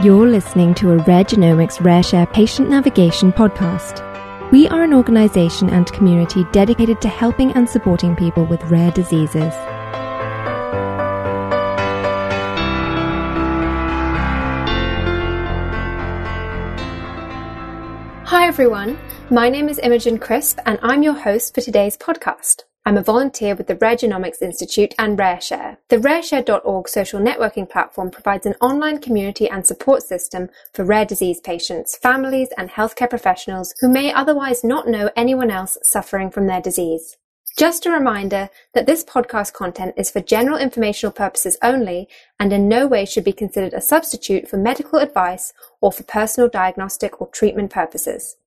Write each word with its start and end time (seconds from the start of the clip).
You're 0.00 0.28
listening 0.28 0.74
to 0.74 0.92
a 0.92 0.98
Rare 0.98 1.24
Genomics 1.24 1.84
Rare 1.84 2.04
Share 2.04 2.26
patient 2.26 2.70
navigation 2.70 3.32
podcast. 3.32 4.00
We 4.52 4.68
are 4.68 4.84
an 4.84 4.94
organization 4.94 5.70
and 5.70 5.92
community 5.92 6.44
dedicated 6.52 7.00
to 7.00 7.08
helping 7.08 7.50
and 7.54 7.68
supporting 7.68 8.14
people 8.14 8.46
with 8.46 8.62
rare 8.70 8.92
diseases. 8.92 9.52
Hi 18.28 18.46
everyone, 18.46 19.00
my 19.30 19.48
name 19.48 19.68
is 19.68 19.80
Imogen 19.80 20.18
Crisp 20.18 20.60
and 20.64 20.78
I'm 20.80 21.02
your 21.02 21.14
host 21.14 21.56
for 21.56 21.60
today's 21.60 21.96
podcast. 21.96 22.67
I'm 22.88 22.96
a 22.96 23.02
volunteer 23.02 23.54
with 23.54 23.66
the 23.66 23.76
Rare 23.76 23.96
Genomics 23.96 24.40
Institute 24.40 24.94
and 24.98 25.18
RareShare. 25.18 25.76
The 25.90 25.98
rareshare.org 25.98 26.88
social 26.88 27.20
networking 27.20 27.68
platform 27.68 28.10
provides 28.10 28.46
an 28.46 28.54
online 28.62 28.98
community 29.02 29.46
and 29.46 29.66
support 29.66 30.02
system 30.02 30.48
for 30.72 30.86
rare 30.86 31.04
disease 31.04 31.38
patients, 31.38 31.98
families, 31.98 32.48
and 32.56 32.70
healthcare 32.70 33.10
professionals 33.10 33.74
who 33.82 33.90
may 33.90 34.10
otherwise 34.10 34.64
not 34.64 34.88
know 34.88 35.10
anyone 35.16 35.50
else 35.50 35.76
suffering 35.82 36.30
from 36.30 36.46
their 36.46 36.62
disease. 36.62 37.18
Just 37.58 37.84
a 37.84 37.90
reminder 37.90 38.48
that 38.72 38.86
this 38.86 39.04
podcast 39.04 39.52
content 39.52 39.92
is 39.98 40.10
for 40.10 40.22
general 40.22 40.56
informational 40.56 41.12
purposes 41.12 41.58
only 41.62 42.08
and 42.40 42.54
in 42.54 42.70
no 42.70 42.86
way 42.86 43.04
should 43.04 43.24
be 43.24 43.34
considered 43.34 43.74
a 43.74 43.82
substitute 43.82 44.48
for 44.48 44.56
medical 44.56 44.98
advice 44.98 45.52
or 45.82 45.92
for 45.92 46.04
personal 46.04 46.48
diagnostic 46.48 47.20
or 47.20 47.28
treatment 47.28 47.70
purposes. 47.70 48.38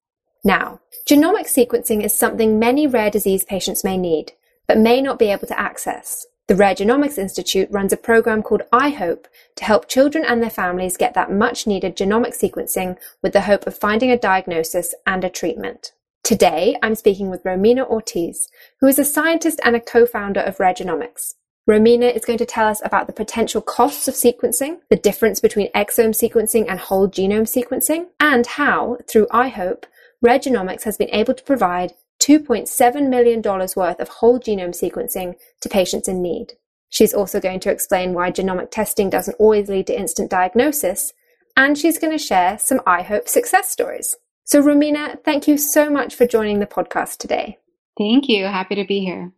Now, 0.43 0.79
genomic 1.07 1.45
sequencing 1.45 2.03
is 2.03 2.17
something 2.17 2.57
many 2.57 2.87
rare 2.87 3.11
disease 3.11 3.43
patients 3.43 3.83
may 3.83 3.97
need, 3.97 4.33
but 4.67 4.77
may 4.77 5.01
not 5.01 5.19
be 5.19 5.31
able 5.31 5.47
to 5.47 5.59
access. 5.59 6.25
The 6.47 6.55
Rare 6.55 6.75
Genomics 6.75 7.17
Institute 7.17 7.69
runs 7.71 7.93
a 7.93 7.97
program 7.97 8.41
called 8.41 8.63
iHope 8.73 9.25
to 9.55 9.63
help 9.63 9.87
children 9.87 10.25
and 10.25 10.41
their 10.41 10.49
families 10.49 10.97
get 10.97 11.13
that 11.13 11.31
much 11.31 11.65
needed 11.65 11.95
genomic 11.95 12.35
sequencing 12.37 12.97
with 13.21 13.33
the 13.33 13.41
hope 13.41 13.67
of 13.67 13.77
finding 13.77 14.11
a 14.11 14.17
diagnosis 14.17 14.93
and 15.05 15.23
a 15.23 15.29
treatment. 15.29 15.93
Today, 16.23 16.75
I'm 16.83 16.95
speaking 16.95 17.29
with 17.29 17.43
Romina 17.43 17.87
Ortiz, 17.87 18.49
who 18.79 18.87
is 18.87 18.99
a 18.99 19.05
scientist 19.05 19.61
and 19.63 19.75
a 19.75 19.79
co-founder 19.79 20.41
of 20.41 20.59
Rare 20.59 20.73
Genomics. 20.73 21.35
Romina 21.69 22.13
is 22.13 22.25
going 22.25 22.39
to 22.39 22.45
tell 22.45 22.67
us 22.67 22.81
about 22.83 23.07
the 23.07 23.13
potential 23.13 23.61
costs 23.61 24.07
of 24.07 24.15
sequencing, 24.15 24.79
the 24.89 24.95
difference 24.95 25.39
between 25.39 25.71
exome 25.71 26.09
sequencing 26.09 26.65
and 26.67 26.79
whole 26.79 27.07
genome 27.07 27.47
sequencing, 27.47 28.07
and 28.19 28.45
how, 28.45 28.97
through 29.07 29.27
iHope, 29.27 29.83
Rare 30.21 30.39
Genomics 30.39 30.83
has 30.83 30.97
been 30.97 31.09
able 31.09 31.33
to 31.33 31.43
provide 31.43 31.93
$2.7 32.21 33.09
million 33.09 33.41
worth 33.41 33.99
of 33.99 34.07
whole 34.07 34.39
genome 34.39 34.69
sequencing 34.69 35.35
to 35.61 35.69
patients 35.69 36.07
in 36.07 36.21
need. 36.21 36.53
She's 36.89 37.13
also 37.13 37.39
going 37.39 37.59
to 37.61 37.71
explain 37.71 38.13
why 38.13 38.31
genomic 38.31 38.69
testing 38.69 39.09
doesn't 39.09 39.39
always 39.39 39.69
lead 39.69 39.87
to 39.87 39.97
instant 39.97 40.29
diagnosis, 40.29 41.13
and 41.57 41.77
she's 41.77 41.97
going 41.97 42.11
to 42.11 42.23
share 42.23 42.59
some 42.59 42.79
iHope 42.79 43.27
success 43.27 43.69
stories. 43.69 44.15
So, 44.43 44.61
Romina, 44.61 45.23
thank 45.23 45.47
you 45.47 45.57
so 45.57 45.89
much 45.89 46.13
for 46.13 46.27
joining 46.27 46.59
the 46.59 46.67
podcast 46.67 47.17
today. 47.17 47.57
Thank 47.97 48.29
you. 48.29 48.45
Happy 48.45 48.75
to 48.75 48.85
be 48.85 48.99
here. 48.99 49.31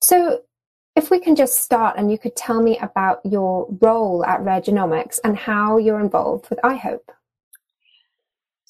So, 0.00 0.42
if 0.94 1.10
we 1.10 1.20
can 1.20 1.36
just 1.36 1.62
start 1.62 1.96
and 1.96 2.10
you 2.10 2.18
could 2.18 2.36
tell 2.36 2.60
me 2.62 2.78
about 2.78 3.20
your 3.24 3.66
role 3.80 4.24
at 4.24 4.42
Rare 4.42 4.60
Genomics 4.60 5.18
and 5.24 5.36
how 5.36 5.78
you're 5.78 6.00
involved 6.00 6.50
with 6.50 6.58
iHope. 6.64 7.08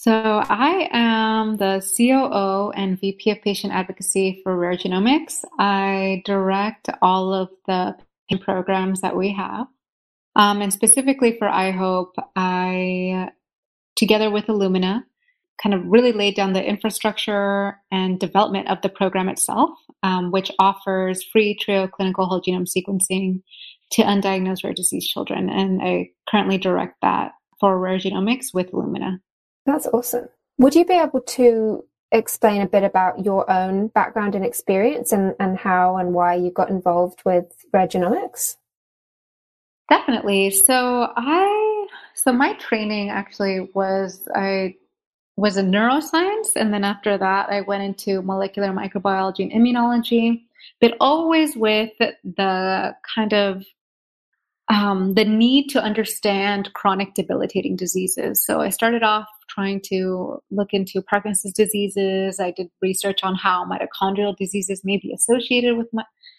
So, 0.01 0.13
I 0.13 0.89
am 0.93 1.57
the 1.57 1.85
COO 1.97 2.71
and 2.71 3.01
VP 3.01 3.33
of 3.33 3.43
Patient 3.43 3.73
Advocacy 3.73 4.43
for 4.45 4.57
Rare 4.57 4.77
Genomics. 4.77 5.45
I 5.59 6.23
direct 6.25 6.89
all 7.03 7.35
of 7.35 7.49
the 7.67 7.97
programs 8.41 9.01
that 9.01 9.17
we 9.17 9.33
have. 9.33 9.67
Um, 10.37 10.63
and 10.63 10.73
specifically 10.73 11.37
for 11.37 11.49
iHope, 11.49 12.13
I, 12.37 13.31
together 13.97 14.31
with 14.31 14.47
Illumina, 14.47 15.03
kind 15.61 15.75
of 15.75 15.83
really 15.85 16.13
laid 16.13 16.37
down 16.37 16.53
the 16.53 16.65
infrastructure 16.65 17.81
and 17.91 18.21
development 18.21 18.69
of 18.69 18.81
the 18.83 18.89
program 18.91 19.29
itself, 19.29 19.71
um, 20.05 20.31
which 20.31 20.53
offers 20.61 21.25
free 21.25 21.57
trio 21.61 21.89
clinical 21.89 22.27
whole 22.27 22.41
genome 22.41 22.69
sequencing 22.69 23.43
to 23.91 24.03
undiagnosed 24.03 24.63
rare 24.63 24.75
disease 24.75 25.09
children. 25.09 25.51
And 25.51 25.83
I 25.83 26.11
currently 26.31 26.57
direct 26.57 26.99
that 27.03 27.33
for 27.59 27.77
Rare 27.77 27.99
Genomics 27.99 28.55
with 28.55 28.71
Illumina. 28.71 29.19
That's 29.69 29.87
awesome. 29.89 30.31
Would 30.57 30.75
you 30.75 30.87
be 30.87 30.95
able 30.95 31.21
to 31.21 31.85
explain 32.11 32.63
a 32.63 32.67
bit 32.67 32.85
about 32.85 33.23
your 33.23 33.49
own 33.51 33.89
background 33.89 34.35
and 34.35 34.43
experience 34.43 35.13
and, 35.13 35.35
and 35.39 35.59
how 35.59 35.99
and 35.99 36.15
why 36.15 36.37
you 36.37 36.51
got 36.51 36.71
involved 36.71 37.21
with 37.27 37.45
Rare 37.71 37.87
Genomics? 37.87 38.57
Definitely. 39.91 40.51
So 40.53 41.13
I 41.15 41.87
so 42.15 42.33
my 42.33 42.55
training 42.55 43.11
actually 43.11 43.69
was 43.75 44.27
I 44.35 44.77
was 45.37 45.59
in 45.59 45.71
neuroscience 45.71 46.57
and 46.57 46.73
then 46.73 46.83
after 46.83 47.19
that 47.19 47.51
I 47.51 47.61
went 47.61 47.83
into 47.83 48.23
molecular 48.23 48.69
microbiology 48.69 49.41
and 49.41 49.53
immunology, 49.53 50.45
but 50.81 50.97
always 50.99 51.55
with 51.55 51.93
the 51.99 52.95
kind 53.15 53.35
of 53.35 53.65
um, 54.71 55.13
the 55.13 55.25
need 55.27 55.69
to 55.69 55.83
understand 55.83 56.73
chronic 56.73 57.13
debilitating 57.13 57.77
diseases. 57.77 58.45
So 58.45 58.63
I 58.63 58.71
started 58.71 59.03
off 59.03 59.29
trying 59.59 59.81
to 59.81 60.41
look 60.53 60.73
into 60.73 61.03
Parkinson's 61.03 61.53
diseases. 61.53 62.39
I 62.39 62.53
did 62.53 62.71
research 62.81 63.25
on 63.25 63.35
how 63.35 63.65
mitochondrial 63.65 64.37
diseases 64.37 64.83
may 64.85 64.99
be 64.99 65.13
associated 65.13 65.77
with 65.77 65.89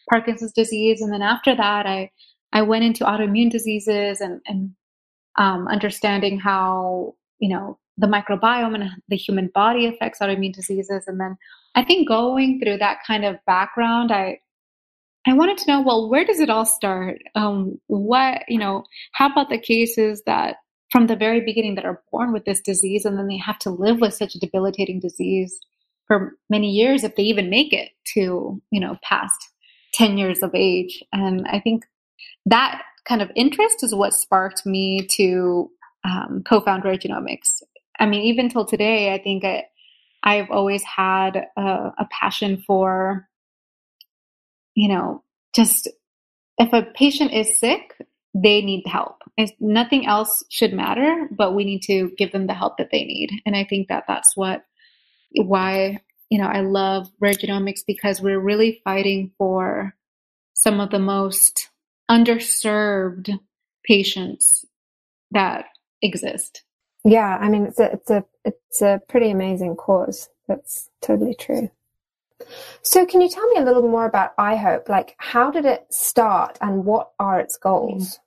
Parkinson's 0.09 0.53
disease, 0.53 1.02
and 1.02 1.12
then 1.12 1.22
after 1.22 1.53
that, 1.56 1.85
I 1.85 2.12
I 2.53 2.62
went 2.62 2.85
into 2.85 3.03
autoimmune 3.03 3.52
diseases 3.52 4.22
and 4.22 4.41
and 4.47 4.72
um, 5.38 5.68
understanding 5.68 6.40
how 6.40 7.16
you 7.40 7.50
know 7.50 7.78
the 7.97 8.07
microbiome 8.07 8.75
and 8.75 8.90
the 9.09 9.18
human 9.18 9.47
body 9.53 9.86
affects 9.86 10.19
autoimmune 10.19 10.53
diseases, 10.53 11.03
and 11.07 11.19
then 11.19 11.38
I 11.75 11.84
think 11.84 12.07
going 12.07 12.62
through 12.62 12.78
that 12.78 13.00
kind 13.06 13.25
of 13.25 13.36
background, 13.46 14.13
I 14.13 14.40
I 15.28 15.34
wanted 15.34 15.57
to 15.59 15.72
know, 15.72 15.81
well, 15.81 16.09
where 16.09 16.24
does 16.24 16.40
it 16.40 16.50
all 16.50 16.66
start? 16.66 17.22
Um, 17.36 17.80
what, 17.88 18.44
you 18.47 18.57
know, 18.57 18.86
how 19.12 19.30
about 19.30 19.50
the 19.50 19.59
cases 19.59 20.24
that 20.25 20.56
from 20.91 21.07
the 21.07 21.16
very 21.16 21.41
beginning 21.41 21.75
that 21.75 21.85
are 21.85 22.01
born 22.11 22.33
with 22.33 22.45
this 22.45 22.61
disease 22.61 23.05
and 23.05 23.17
then 23.17 23.27
they 23.27 23.38
have 23.38 23.59
to 23.59 23.69
live 23.69 24.00
with 24.00 24.13
such 24.13 24.35
a 24.35 24.39
debilitating 24.39 25.00
disease 25.00 25.59
for 26.07 26.33
many 26.50 26.72
years 26.72 27.03
if 27.03 27.16
they 27.16 27.23
even 27.23 27.50
make 27.50 27.72
it 27.72 27.89
to 28.13 28.61
you 28.72 28.79
know 28.79 28.97
past 29.03 29.50
10 29.94 30.17
years 30.17 30.41
of 30.44 30.51
age. 30.53 31.03
And 31.13 31.47
i 31.47 31.59
think 31.59 31.85
that 32.45 32.81
kind 33.05 33.22
of 33.22 33.31
interest 33.35 33.83
is 33.83 33.94
what 33.95 34.13
sparked 34.13 34.66
me 34.66 35.05
to 35.07 35.72
um, 36.03 36.44
co-found 36.45 36.85
rare 36.85 36.95
genomics 36.95 37.61
i 38.00 38.06
mean 38.06 38.21
even 38.21 38.50
till 38.50 38.66
today 38.66 39.13
i 39.13 39.17
think 39.17 39.44
I, 39.44 39.66
i've 40.23 40.50
always 40.50 40.83
had 40.83 41.47
a, 41.57 41.61
a 41.61 42.07
passion 42.11 42.63
for 42.66 43.27
you 44.75 44.88
know 44.88 45.23
just 45.53 45.89
if 46.57 46.71
a 46.71 46.83
patient 46.83 47.33
is 47.33 47.59
sick 47.59 47.95
they 48.34 48.62
need 48.62 48.85
help. 48.85 49.17
And 49.38 49.51
nothing 49.59 50.06
else 50.06 50.44
should 50.50 50.73
matter, 50.73 51.28
but 51.31 51.56
we 51.56 51.63
need 51.63 51.81
to 51.84 52.12
give 52.17 52.31
them 52.31 52.47
the 52.47 52.53
help 52.53 52.78
that 52.78 52.90
they 52.91 53.03
need. 53.03 53.31
And 53.45 53.56
I 53.56 53.63
think 53.63 53.88
that 53.88 54.06
that's 54.07 54.35
what 54.35 54.63
why 55.34 56.00
you 56.29 56.39
know 56.39 56.47
I 56.47 56.62
love 56.62 57.07
rare 57.19 57.34
genomics 57.34 57.81
because 57.85 58.22
we're 58.22 58.39
really 58.39 58.81
fighting 58.84 59.31
for 59.38 59.95
some 60.53 60.79
of 60.79 60.89
the 60.89 61.00
most 61.00 61.69
underserved 62.09 63.39
patients 63.85 64.66
that 65.31 65.66
exist. 66.01 66.63
Yeah, 67.03 67.38
I 67.39 67.50
mean 67.50 67.66
it's 67.66 67.79
a 67.79 67.91
it's 67.94 68.09
a 68.09 68.25
it's 68.45 68.81
a 68.81 69.01
pretty 69.07 69.31
amazing 69.31 69.75
cause. 69.75 70.29
That's 70.47 70.89
totally 71.01 71.35
true. 71.35 71.69
So, 72.81 73.06
can 73.06 73.22
you 73.22 73.29
tell 73.29 73.47
me 73.50 73.59
a 73.59 73.66
little 73.66 73.88
more 73.88 74.06
about 74.06 74.35
iHope? 74.38 74.88
Like, 74.88 75.16
how 75.18 75.51
did 75.51 75.66
it 75.66 75.85
start 75.94 76.57
and 76.62 76.85
what 76.85 77.12
are 77.19 77.39
its 77.39 77.57
goals? 77.57 78.19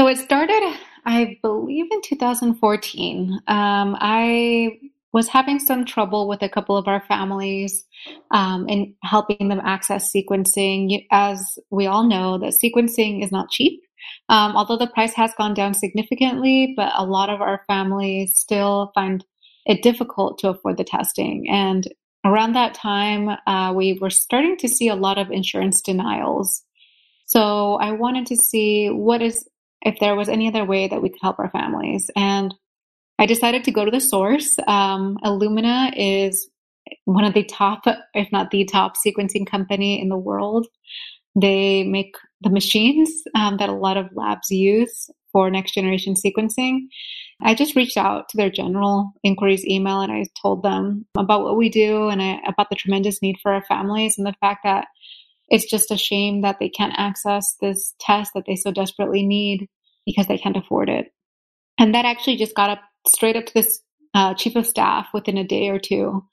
So, 0.00 0.06
it 0.06 0.16
started, 0.16 0.78
I 1.04 1.36
believe, 1.42 1.84
in 1.90 2.00
2014. 2.00 3.38
Um, 3.48 3.96
I 4.00 4.78
was 5.12 5.28
having 5.28 5.58
some 5.58 5.84
trouble 5.84 6.26
with 6.26 6.40
a 6.40 6.48
couple 6.48 6.78
of 6.78 6.88
our 6.88 7.02
families 7.02 7.84
um, 8.30 8.66
in 8.66 8.94
helping 9.02 9.48
them 9.48 9.60
access 9.62 10.10
sequencing. 10.10 11.06
As 11.10 11.58
we 11.68 11.86
all 11.86 12.08
know, 12.08 12.38
that 12.38 12.54
sequencing 12.54 13.22
is 13.22 13.30
not 13.30 13.50
cheap. 13.50 13.82
Um, 14.30 14.56
although 14.56 14.78
the 14.78 14.86
price 14.86 15.12
has 15.12 15.34
gone 15.36 15.52
down 15.52 15.74
significantly, 15.74 16.72
but 16.78 16.94
a 16.96 17.04
lot 17.04 17.28
of 17.28 17.42
our 17.42 17.62
families 17.66 18.32
still 18.40 18.92
find 18.94 19.22
it 19.66 19.82
difficult 19.82 20.38
to 20.38 20.48
afford 20.48 20.78
the 20.78 20.84
testing. 20.84 21.46
And 21.50 21.86
around 22.24 22.54
that 22.54 22.72
time, 22.72 23.36
uh, 23.46 23.74
we 23.76 23.98
were 24.00 24.08
starting 24.08 24.56
to 24.60 24.68
see 24.68 24.88
a 24.88 24.96
lot 24.96 25.18
of 25.18 25.30
insurance 25.30 25.82
denials. 25.82 26.62
So 27.26 27.74
I 27.74 27.92
wanted 27.92 28.24
to 28.28 28.36
see 28.36 28.88
what 28.88 29.20
is, 29.20 29.46
if 29.82 29.98
there 29.98 30.14
was 30.14 30.28
any 30.28 30.48
other 30.48 30.64
way 30.64 30.88
that 30.88 31.02
we 31.02 31.08
could 31.08 31.20
help 31.22 31.38
our 31.38 31.50
families. 31.50 32.10
And 32.16 32.54
I 33.18 33.26
decided 33.26 33.64
to 33.64 33.72
go 33.72 33.84
to 33.84 33.90
the 33.90 34.00
source. 34.00 34.58
Um, 34.66 35.18
Illumina 35.24 35.92
is 35.96 36.48
one 37.04 37.24
of 37.24 37.34
the 37.34 37.44
top, 37.44 37.84
if 38.14 38.30
not 38.32 38.50
the 38.50 38.64
top, 38.64 38.94
sequencing 38.96 39.46
company 39.46 40.00
in 40.00 40.08
the 40.08 40.16
world. 40.16 40.66
They 41.40 41.84
make 41.84 42.14
the 42.40 42.50
machines 42.50 43.10
um, 43.34 43.58
that 43.58 43.68
a 43.68 43.74
lot 43.74 43.96
of 43.96 44.08
labs 44.14 44.50
use 44.50 45.10
for 45.32 45.50
next 45.50 45.72
generation 45.72 46.14
sequencing, 46.14 46.88
I 47.42 47.54
just 47.54 47.76
reached 47.76 47.96
out 47.96 48.28
to 48.28 48.36
their 48.36 48.50
general 48.50 49.12
inquiries 49.22 49.64
email 49.64 50.00
and 50.00 50.12
I 50.12 50.26
told 50.40 50.62
them 50.62 51.06
about 51.16 51.42
what 51.42 51.56
we 51.56 51.68
do 51.68 52.08
and 52.08 52.20
I, 52.20 52.40
about 52.46 52.68
the 52.68 52.76
tremendous 52.76 53.22
need 53.22 53.36
for 53.42 53.52
our 53.52 53.64
families 53.64 54.18
and 54.18 54.26
the 54.26 54.34
fact 54.40 54.60
that 54.64 54.88
it's 55.50 55.68
just 55.68 55.90
a 55.90 55.98
shame 55.98 56.42
that 56.42 56.58
they 56.60 56.68
can't 56.68 56.94
access 56.96 57.56
this 57.60 57.94
test 58.00 58.32
that 58.34 58.44
they 58.46 58.56
so 58.56 58.70
desperately 58.70 59.24
need 59.24 59.68
because 60.06 60.26
they 60.28 60.38
can't 60.38 60.56
afford 60.56 60.88
it. 60.88 61.12
And 61.78 61.94
that 61.94 62.04
actually 62.04 62.36
just 62.36 62.54
got 62.54 62.70
up 62.70 62.80
straight 63.06 63.36
up 63.36 63.46
to 63.46 63.54
this 63.54 63.80
uh, 64.14 64.34
chief 64.34 64.56
of 64.56 64.66
staff 64.66 65.08
within 65.12 65.36
a 65.36 65.44
day 65.44 65.68
or 65.68 65.78
two. 65.78 66.24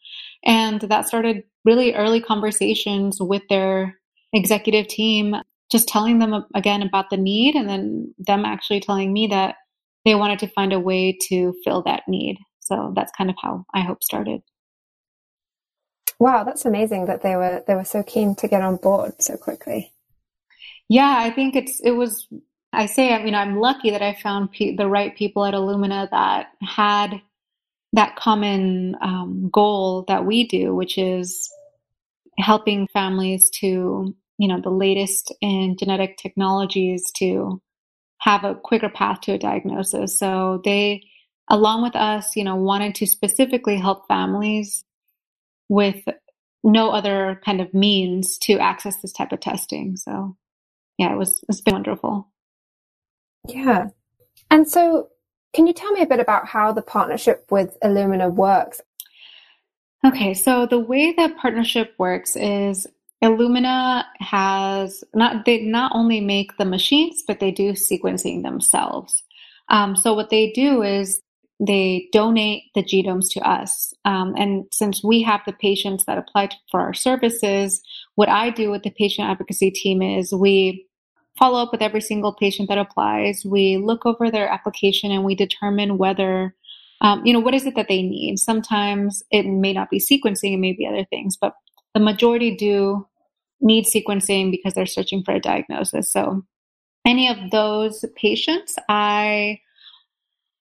And 0.46 0.81
that 0.81 1.08
started 1.08 1.44
really 1.66 1.94
early 1.94 2.22
conversations 2.22 3.18
with 3.19 3.44
their 3.50 3.98
executive 4.34 4.88
team, 4.88 5.36
just 5.72 5.88
telling 5.88 6.19
them 6.19 6.46
again 6.56 6.81
about 6.81 7.10
the 7.10 7.18
need 7.18 7.56
and 7.56 7.68
then 7.68 8.14
them 8.19 8.46
actually 8.46 8.80
telling 8.80 9.12
me 9.12 9.28
that 9.28 9.56
they 10.06 10.16
wanted 10.16 10.40
to 10.40 10.48
find 10.48 10.74
a 10.74 10.80
way 10.80 11.18
to 11.30 11.54
fill 11.64 11.81
that 11.84 12.04
need. 12.08 12.38
So 12.60 12.94
that's 12.96 13.12
kind 13.18 13.30
of 13.30 13.36
how 13.42 13.66
iHope 13.75 14.04
started. 14.04 14.42
Wow, 16.19 16.44
that's 16.44 16.66
amazing 16.66 17.06
that 17.06 17.22
they 17.22 17.36
were 17.36 17.64
they 17.68 17.75
were 17.75 17.84
so 17.84 18.04
keen 18.04 18.36
to 18.36 18.48
get 18.48 18.62
on 18.62 18.78
board 18.78 19.22
so 19.22 19.38
quickly. 19.38 19.94
Yeah, 20.90 21.16
I 21.18 21.31
think 21.31 21.56
it's 21.56 21.80
it 21.81 21.92
was. 21.92 22.28
I 22.74 22.86
say, 22.86 23.14
I 23.14 23.24
mean, 23.24 23.34
I'm 23.34 23.58
lucky 23.58 23.92
that 23.92 24.02
I 24.02 24.14
found 24.14 24.52
pe- 24.52 24.75
the 24.75 24.88
right 24.88 25.16
people 25.16 25.46
at 25.46 25.54
Illumina 25.54 26.10
that 26.12 26.48
had 26.62 27.22
that 27.94 28.16
common 28.18 28.96
um, 29.02 29.50
goal 29.52 30.04
that 30.08 30.25
we 30.25 30.46
do, 30.46 30.75
which 30.75 30.98
is 30.98 31.50
helping 32.38 32.88
families 32.88 33.50
to, 33.62 34.16
you 34.38 34.48
know, 34.48 34.60
the 34.62 34.69
latest 34.69 35.34
in 35.42 35.78
genetic 35.80 36.18
technologies 36.18 37.04
to 37.18 37.62
have 38.19 38.44
a 38.44 38.56
quicker 38.56 38.90
path 38.90 39.22
to 39.22 39.34
a 39.34 39.38
diagnosis. 39.38 40.19
So 40.19 40.62
they, 40.64 41.04
along 41.50 41.84
with 41.84 41.96
us, 41.96 42.36
you 42.36 42.44
know, 42.44 42.56
wanted 42.56 42.96
to 42.96 43.08
specifically 43.08 43.78
help 43.78 44.08
families 44.08 44.84
with 45.69 46.04
no 46.64 46.90
other 46.90 47.42
kind 47.46 47.62
of 47.62 47.74
means 47.74 48.38
to 48.40 48.60
access 48.60 48.98
this 48.98 49.14
type 49.14 49.31
of 49.31 49.40
testing. 49.40 49.96
So 49.96 50.36
yeah, 50.98 51.14
it 51.14 51.18
was, 51.18 51.44
it's 51.48 51.62
been 51.62 51.75
wonderful. 51.75 52.28
Yeah. 53.48 53.88
And 54.50 54.68
so 54.68 55.10
can 55.54 55.68
you 55.68 55.74
tell 55.74 55.92
me 55.92 56.02
a 56.02 56.08
bit 56.08 56.19
about 56.19 56.48
how 56.48 56.72
the 56.72 56.81
partnership 56.81 57.46
with 57.50 57.78
Illumina 57.84 58.34
works? 58.34 58.81
Okay, 60.06 60.34
so 60.34 60.66
the 60.66 60.80
way 60.80 61.14
that 61.18 61.38
partnership 61.38 61.94
works 61.98 62.36
is 62.36 62.86
Illumina 63.24 64.04
has 64.19 65.04
not 65.14 65.46
they 65.46 65.62
not 65.62 65.92
only 65.96 66.22
make 66.22 66.56
the 66.58 66.66
machines, 66.66 67.24
but 67.28 67.40
they 67.40 67.52
do 67.52 67.72
sequencing 67.72 68.44
themselves. 68.44 69.24
Um, 69.69 69.96
so 69.96 70.14
what 70.14 70.30
they 70.30 70.52
do 70.52 70.84
is 70.84 71.22
they 71.59 72.07
donate 72.12 72.63
the 72.75 72.83
genomes 72.83 73.31
to 73.31 73.39
us. 73.42 73.94
Um, 74.06 74.36
and 74.38 74.65
since 74.71 75.04
we 75.04 75.24
have 75.24 75.42
the 75.45 75.54
patients 75.54 76.06
that 76.06 76.18
apply 76.18 76.50
for 76.69 76.81
our 76.81 76.94
services, 76.94 77.81
what 78.15 78.30
I 78.30 78.51
do 78.51 78.69
with 78.69 78.83
the 78.83 78.92
patient 78.92 79.27
advocacy 79.27 79.71
team 79.71 80.01
is 80.01 80.31
we 80.33 80.86
follow 81.38 81.62
up 81.62 81.71
with 81.71 81.81
every 81.81 82.01
single 82.01 82.33
patient 82.33 82.69
that 82.69 82.77
applies. 82.77 83.44
We 83.45 83.77
look 83.77 84.06
over 84.06 84.30
their 84.30 84.48
application 84.48 85.12
and 85.12 85.24
we 85.24 85.36
determine 85.36 85.98
whether, 85.98 86.56
um, 87.01 87.25
you 87.25 87.33
know, 87.33 87.39
what 87.39 87.56
is 87.56 87.65
it 87.65 87.75
that 87.75 87.88
they 87.88 88.01
need. 88.01 88.38
Sometimes 88.38 89.24
it 89.31 89.44
may 89.44 89.74
not 89.74 89.89
be 89.89 90.00
sequencing, 90.00 90.54
it 90.54 90.57
may 90.57 90.74
be 90.74 90.88
other 90.88 91.06
things, 91.06 91.38
but 91.38 91.56
the 91.94 92.00
majority 92.00 92.56
do 92.56 93.07
need 93.62 93.86
sequencing 93.86 94.51
because 94.51 94.74
they're 94.74 94.86
searching 94.86 95.24
for 95.24 95.33
a 95.33 95.39
diagnosis. 95.39 96.12
So 96.12 96.44
any 97.06 97.27
of 97.30 97.51
those 97.51 98.06
patients, 98.15 98.75
I 98.89 99.62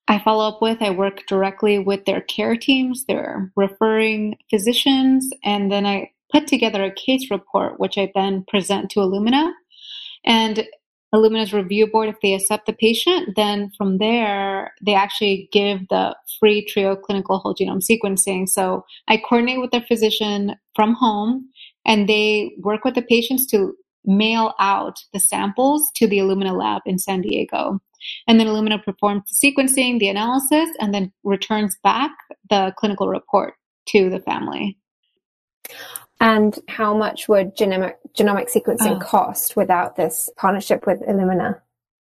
I 0.08 0.18
follow 0.20 0.46
up 0.48 0.62
with. 0.62 0.80
I 0.80 0.90
work 0.90 1.26
directly 1.26 1.78
with 1.78 2.04
their 2.04 2.20
care 2.20 2.56
teams, 2.56 3.04
their 3.06 3.50
referring 3.56 4.38
physicians, 4.50 5.28
and 5.44 5.70
then 5.70 5.84
I 5.84 6.10
put 6.32 6.46
together 6.46 6.84
a 6.84 6.94
case 6.94 7.30
report, 7.30 7.80
which 7.80 7.98
I 7.98 8.10
then 8.14 8.44
present 8.48 8.90
to 8.90 9.00
Illumina. 9.00 9.52
And 10.24 10.66
Illumina's 11.14 11.52
review 11.52 11.86
board, 11.86 12.08
if 12.08 12.16
they 12.20 12.34
accept 12.34 12.66
the 12.66 12.72
patient, 12.72 13.36
then 13.36 13.70
from 13.76 13.98
there, 13.98 14.72
they 14.84 14.94
actually 14.94 15.48
give 15.52 15.88
the 15.88 16.16
free 16.38 16.64
trio 16.64 16.96
clinical 16.96 17.38
whole 17.38 17.54
genome 17.54 17.82
sequencing. 17.82 18.48
So 18.48 18.84
I 19.08 19.16
coordinate 19.16 19.60
with 19.60 19.70
their 19.70 19.84
physician 19.86 20.56
from 20.74 20.94
home 20.94 21.48
and 21.86 22.08
they 22.08 22.54
work 22.58 22.84
with 22.84 22.94
the 22.94 23.02
patients 23.02 23.46
to 23.48 23.74
mail 24.04 24.54
out 24.58 24.98
the 25.12 25.20
samples 25.20 25.90
to 25.94 26.06
the 26.06 26.18
Illumina 26.18 26.56
lab 26.56 26.82
in 26.86 26.98
San 26.98 27.22
Diego. 27.22 27.80
And 28.26 28.38
then 28.38 28.46
Illumina 28.46 28.82
performs 28.82 29.22
the 29.26 29.52
sequencing, 29.52 29.98
the 29.98 30.08
analysis, 30.08 30.68
and 30.80 30.92
then 30.92 31.12
returns 31.24 31.76
back 31.82 32.12
the 32.50 32.72
clinical 32.76 33.08
report 33.08 33.54
to 33.88 34.10
the 34.10 34.20
family. 34.20 34.78
And 36.20 36.58
how 36.68 36.96
much 36.96 37.28
would 37.28 37.56
genomic, 37.56 37.94
genomic 38.16 38.50
sequencing 38.50 38.96
oh. 38.96 39.00
cost 39.00 39.56
without 39.56 39.96
this 39.96 40.30
partnership 40.36 40.86
with 40.86 41.00
Illumina? 41.02 41.60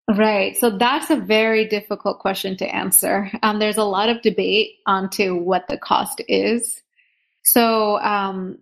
Right. 0.08 0.56
So 0.56 0.70
that's 0.70 1.10
a 1.10 1.16
very 1.16 1.66
difficult 1.68 2.18
question 2.18 2.56
to 2.56 2.74
answer. 2.74 3.30
Um, 3.42 3.60
there's 3.60 3.76
a 3.76 3.84
lot 3.84 4.08
of 4.08 4.22
debate 4.22 4.70
onto 4.86 5.36
what 5.36 5.68
the 5.68 5.78
cost 5.78 6.20
is. 6.26 6.82
So, 7.44 8.00
um, 8.00 8.58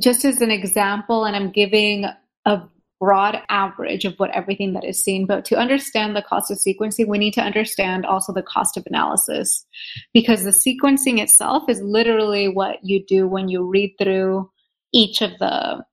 just 0.00 0.24
as 0.24 0.40
an 0.40 0.50
example, 0.50 1.24
and 1.24 1.34
I'm 1.36 1.50
giving 1.50 2.06
a 2.44 2.62
broad 3.02 3.36
average 3.48 4.04
of 4.04 4.14
what 4.18 4.30
everything 4.30 4.74
that 4.74 4.84
is 4.84 5.02
seen. 5.02 5.26
But 5.26 5.44
to 5.46 5.56
understand 5.56 6.14
the 6.14 6.22
cost 6.22 6.52
of 6.52 6.58
sequencing, 6.58 7.08
we 7.08 7.18
need 7.18 7.34
to 7.34 7.40
understand 7.42 8.06
also 8.06 8.32
the 8.32 8.44
cost 8.44 8.76
of 8.76 8.86
analysis 8.86 9.66
because 10.14 10.44
the 10.44 10.50
sequencing 10.50 11.18
itself 11.18 11.64
is 11.68 11.82
literally 11.82 12.46
what 12.46 12.76
you 12.84 13.04
do 13.04 13.26
when 13.26 13.48
you 13.48 13.68
read 13.68 13.96
through 13.98 14.48
each 14.92 15.20
of 15.20 15.36
the 15.40 15.84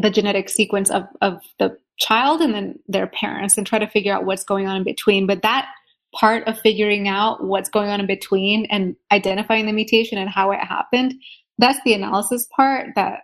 the 0.00 0.10
genetic 0.10 0.48
sequence 0.48 0.88
of, 0.88 1.02
of 1.20 1.40
the 1.58 1.76
child 1.98 2.40
and 2.40 2.54
then 2.54 2.78
their 2.86 3.08
parents 3.08 3.58
and 3.58 3.66
try 3.66 3.80
to 3.80 3.88
figure 3.88 4.14
out 4.14 4.24
what's 4.24 4.44
going 4.44 4.68
on 4.68 4.76
in 4.76 4.84
between. 4.84 5.26
But 5.26 5.42
that 5.42 5.66
part 6.14 6.46
of 6.46 6.60
figuring 6.60 7.08
out 7.08 7.42
what's 7.42 7.70
going 7.70 7.90
on 7.90 7.98
in 7.98 8.06
between 8.06 8.66
and 8.66 8.94
identifying 9.10 9.66
the 9.66 9.72
mutation 9.72 10.16
and 10.16 10.30
how 10.30 10.52
it 10.52 10.60
happened, 10.60 11.14
that's 11.58 11.80
the 11.84 11.94
analysis 11.94 12.46
part 12.54 12.90
that 12.94 13.22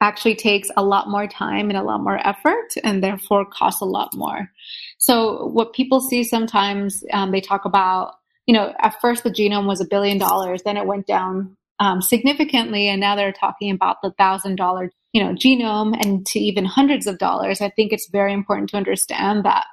actually 0.00 0.34
takes 0.34 0.70
a 0.76 0.84
lot 0.84 1.08
more 1.08 1.26
time 1.26 1.70
and 1.70 1.78
a 1.78 1.82
lot 1.82 2.02
more 2.02 2.18
effort 2.26 2.74
and 2.82 3.02
therefore 3.02 3.46
costs 3.46 3.80
a 3.80 3.86
lot 3.86 4.14
more. 4.14 4.50
So 4.98 5.46
what 5.46 5.72
people 5.72 6.00
see 6.00 6.24
sometimes, 6.24 7.04
um, 7.12 7.30
they 7.30 7.40
talk 7.40 7.64
about, 7.64 8.14
you 8.46 8.54
know, 8.54 8.74
at 8.80 9.00
first 9.00 9.24
the 9.24 9.30
genome 9.30 9.66
was 9.66 9.80
a 9.80 9.86
billion 9.86 10.18
dollars, 10.18 10.62
then 10.62 10.76
it 10.76 10.86
went 10.86 11.06
down 11.06 11.56
um, 11.80 12.02
significantly, 12.02 12.88
and 12.88 13.00
now 13.00 13.16
they're 13.16 13.32
talking 13.32 13.70
about 13.70 13.96
the 14.02 14.12
thousand 14.12 14.56
dollar, 14.56 14.92
you 15.12 15.22
know, 15.22 15.32
genome 15.32 15.96
and 16.00 16.24
to 16.26 16.38
even 16.38 16.64
hundreds 16.64 17.06
of 17.06 17.18
dollars. 17.18 17.60
I 17.60 17.70
think 17.70 17.92
it's 17.92 18.08
very 18.08 18.32
important 18.32 18.70
to 18.70 18.76
understand 18.76 19.44
that 19.44 19.66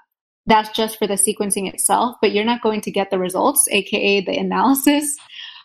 that's 0.48 0.72
just 0.72 0.98
for 0.98 1.08
the 1.08 1.14
sequencing 1.14 1.72
itself, 1.72 2.16
but 2.22 2.32
you're 2.32 2.46
not 2.46 2.64
going 2.64 2.82
to 2.82 2.92
get 2.92 3.12
the 3.12 3.20
results, 3.20 3.68
aka 3.70 4.22
the 4.22 4.38
analysis 4.38 5.16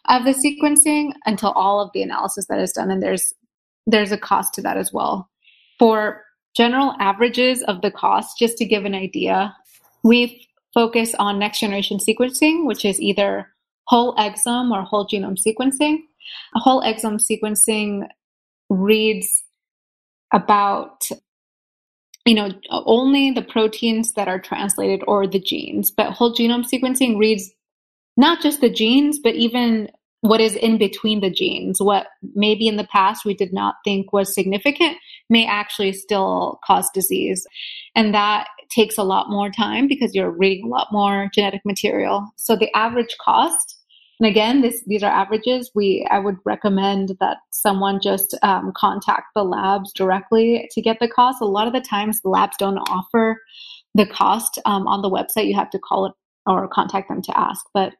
of 0.09 0.25
the 0.25 0.33
sequencing 0.33 1.13
until 1.25 1.51
all 1.53 1.81
of 1.81 1.91
the 1.95 2.03
analysis 2.03 2.47
that 2.47 2.61
is 2.61 2.73
done. 2.73 2.91
And 2.91 3.03
there's 3.03 3.33
there's 3.87 4.13
a 4.13 4.19
cost 4.19 4.55
to 4.55 4.63
that 4.63 4.77
as 4.77 4.93
well. 4.93 5.31
For 5.79 6.23
general 6.57 6.95
averages 6.99 7.63
of 7.63 7.83
the 7.83 7.91
cost, 7.91 8.39
just 8.39 8.57
to 8.59 8.65
give 8.65 8.85
an 8.85 8.95
idea, 8.95 9.55
we 10.03 10.49
focus 10.75 11.15
on 11.19 11.39
next 11.39 11.61
generation 11.61 11.99
sequencing, 11.99 12.67
which 12.67 12.85
is 12.85 13.01
either 13.01 13.49
whole 13.87 14.15
exome 14.17 14.71
or 14.71 14.83
whole 14.83 15.07
genome 15.07 15.39
sequencing. 15.39 15.99
A 16.55 16.59
whole 16.59 16.83
exome 16.83 17.21
sequencing 17.21 18.09
reads 18.69 19.45
about 20.33 21.09
you 22.25 22.35
know 22.35 22.51
only 22.69 23.31
the 23.31 23.43
proteins 23.43 24.13
that 24.15 24.27
are 24.27 24.41
translated 24.41 25.03
or 25.07 25.25
the 25.27 25.39
genes 25.39 25.93
but 25.93 26.11
whole 26.11 26.35
genome 26.35 26.67
sequencing 26.69 27.17
reads 27.17 27.53
not 28.17 28.43
just 28.43 28.61
the 28.61 28.69
genes 28.69 29.21
but 29.21 29.37
even 29.37 29.89
what 30.29 30.41
is 30.41 30.55
in 30.57 30.79
between 30.79 31.21
the 31.21 31.31
genes, 31.31 31.81
what 31.81 32.07
maybe 32.35 32.69
in 32.69 32.77
the 32.77 32.87
past 32.87 33.25
we 33.25 33.35
did 33.35 33.53
not 33.53 33.77
think 33.85 34.13
was 34.13 34.35
significant, 34.35 34.97
may 35.29 35.47
actually 35.47 35.93
still 35.93 36.61
cause 36.65 36.89
disease. 36.95 37.47
And 37.95 38.15
that 38.15 38.49
takes 38.71 38.99
a 38.99 39.05
lot 39.05 39.31
more 39.31 39.51
time 39.51 39.89
because 39.89 40.15
you're 40.15 40.31
reading 40.31 40.67
a 40.67 40.69
lot 40.69 40.89
more 40.93 41.29
genetic 41.33 41.63
material. 41.65 42.29
So 42.37 42.57
the 42.57 42.75
average 42.77 43.17
cost, 43.21 43.77
and 44.19 44.29
again, 44.29 44.63
this, 44.63 44.83
these 44.87 45.03
are 45.03 45.13
averages. 45.13 45.71
We 45.75 46.07
I 46.11 46.19
would 46.19 46.37
recommend 46.45 47.17
that 47.21 47.39
someone 47.51 48.01
just 48.03 48.35
um, 48.43 48.73
contact 48.75 49.27
the 49.35 49.45
labs 49.45 49.93
directly 49.93 50.69
to 50.73 50.81
get 50.81 50.99
the 51.01 51.09
cost. 51.09 51.43
A 51.43 51.45
lot 51.45 51.67
of 51.67 51.75
the 51.75 51.83
times, 51.83 52.23
the 52.23 52.31
labs 52.31 52.57
don't 52.59 52.79
offer 52.89 53.43
the 53.95 54.07
cost 54.07 54.59
um, 54.65 54.87
on 54.87 55.03
the 55.03 55.11
website. 55.11 55.49
You 55.49 55.55
have 55.55 55.71
to 55.71 55.79
call 55.79 56.07
it 56.07 56.13
or 56.47 56.69
contact 56.69 57.09
them 57.09 57.21
to 57.23 57.39
ask. 57.39 57.67
But 57.75 57.93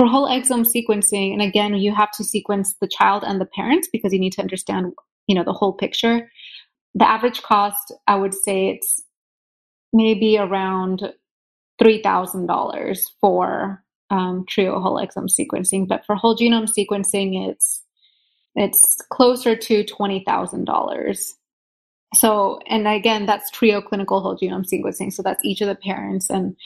for 0.00 0.06
whole 0.06 0.26
exome 0.26 0.66
sequencing, 0.66 1.34
and 1.34 1.42
again, 1.42 1.74
you 1.74 1.94
have 1.94 2.10
to 2.12 2.24
sequence 2.24 2.74
the 2.80 2.88
child 2.88 3.22
and 3.22 3.38
the 3.38 3.44
parents 3.44 3.86
because 3.92 4.14
you 4.14 4.18
need 4.18 4.32
to 4.32 4.40
understand, 4.40 4.94
you 5.26 5.34
know, 5.34 5.44
the 5.44 5.52
whole 5.52 5.74
picture. 5.74 6.32
The 6.94 7.06
average 7.06 7.42
cost, 7.42 7.92
I 8.06 8.16
would 8.16 8.32
say 8.32 8.70
it's 8.70 9.02
maybe 9.92 10.38
around 10.38 11.12
$3,000 11.82 12.98
for 13.20 13.84
um, 14.08 14.46
trio 14.48 14.80
whole 14.80 14.96
exome 14.96 15.28
sequencing, 15.28 15.86
but 15.86 16.06
for 16.06 16.14
whole 16.16 16.34
genome 16.34 16.66
sequencing, 16.66 17.50
it's 17.50 17.82
it's 18.54 18.96
closer 19.10 19.54
to 19.54 19.84
twenty 19.84 20.24
thousand 20.26 20.64
dollars. 20.64 21.34
So, 22.14 22.58
and 22.66 22.88
again, 22.88 23.26
that's 23.26 23.50
trio 23.50 23.82
clinical 23.82 24.22
whole 24.22 24.38
genome 24.38 24.66
sequencing. 24.66 25.12
So 25.12 25.22
that's 25.22 25.44
each 25.44 25.60
of 25.60 25.68
the 25.68 25.76
parents, 25.76 26.30
and 26.30 26.56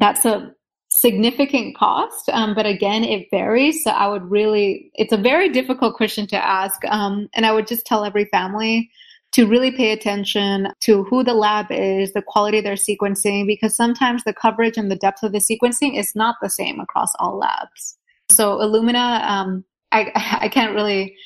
that's 0.00 0.24
a 0.24 0.54
significant 0.90 1.76
cost. 1.76 2.28
Um, 2.30 2.54
but 2.54 2.66
again, 2.66 3.04
it 3.04 3.28
varies. 3.30 3.82
So 3.84 3.90
I 3.90 4.08
would 4.08 4.28
really, 4.30 4.90
it's 4.94 5.12
a 5.12 5.16
very 5.16 5.48
difficult 5.48 5.94
question 5.94 6.26
to 6.28 6.36
ask. 6.36 6.84
Um, 6.86 7.28
and 7.34 7.46
I 7.46 7.52
would 7.52 7.66
just 7.66 7.86
tell 7.86 8.04
every 8.04 8.24
family 8.26 8.90
to 9.32 9.46
really 9.46 9.70
pay 9.70 9.92
attention 9.92 10.68
to 10.80 11.04
who 11.04 11.22
the 11.22 11.34
lab 11.34 11.66
is, 11.70 12.12
the 12.12 12.22
quality 12.22 12.58
of 12.58 12.64
their 12.64 12.74
sequencing, 12.74 13.46
because 13.46 13.76
sometimes 13.76 14.24
the 14.24 14.34
coverage 14.34 14.76
and 14.76 14.90
the 14.90 14.96
depth 14.96 15.22
of 15.22 15.30
the 15.30 15.38
sequencing 15.38 15.96
is 15.96 16.16
not 16.16 16.36
the 16.42 16.50
same 16.50 16.80
across 16.80 17.12
all 17.20 17.38
labs. 17.38 17.96
So 18.28 18.58
Illumina, 18.58 19.22
um, 19.22 19.64
I, 19.92 20.10
I 20.40 20.48
can't 20.48 20.74
really 20.74 21.16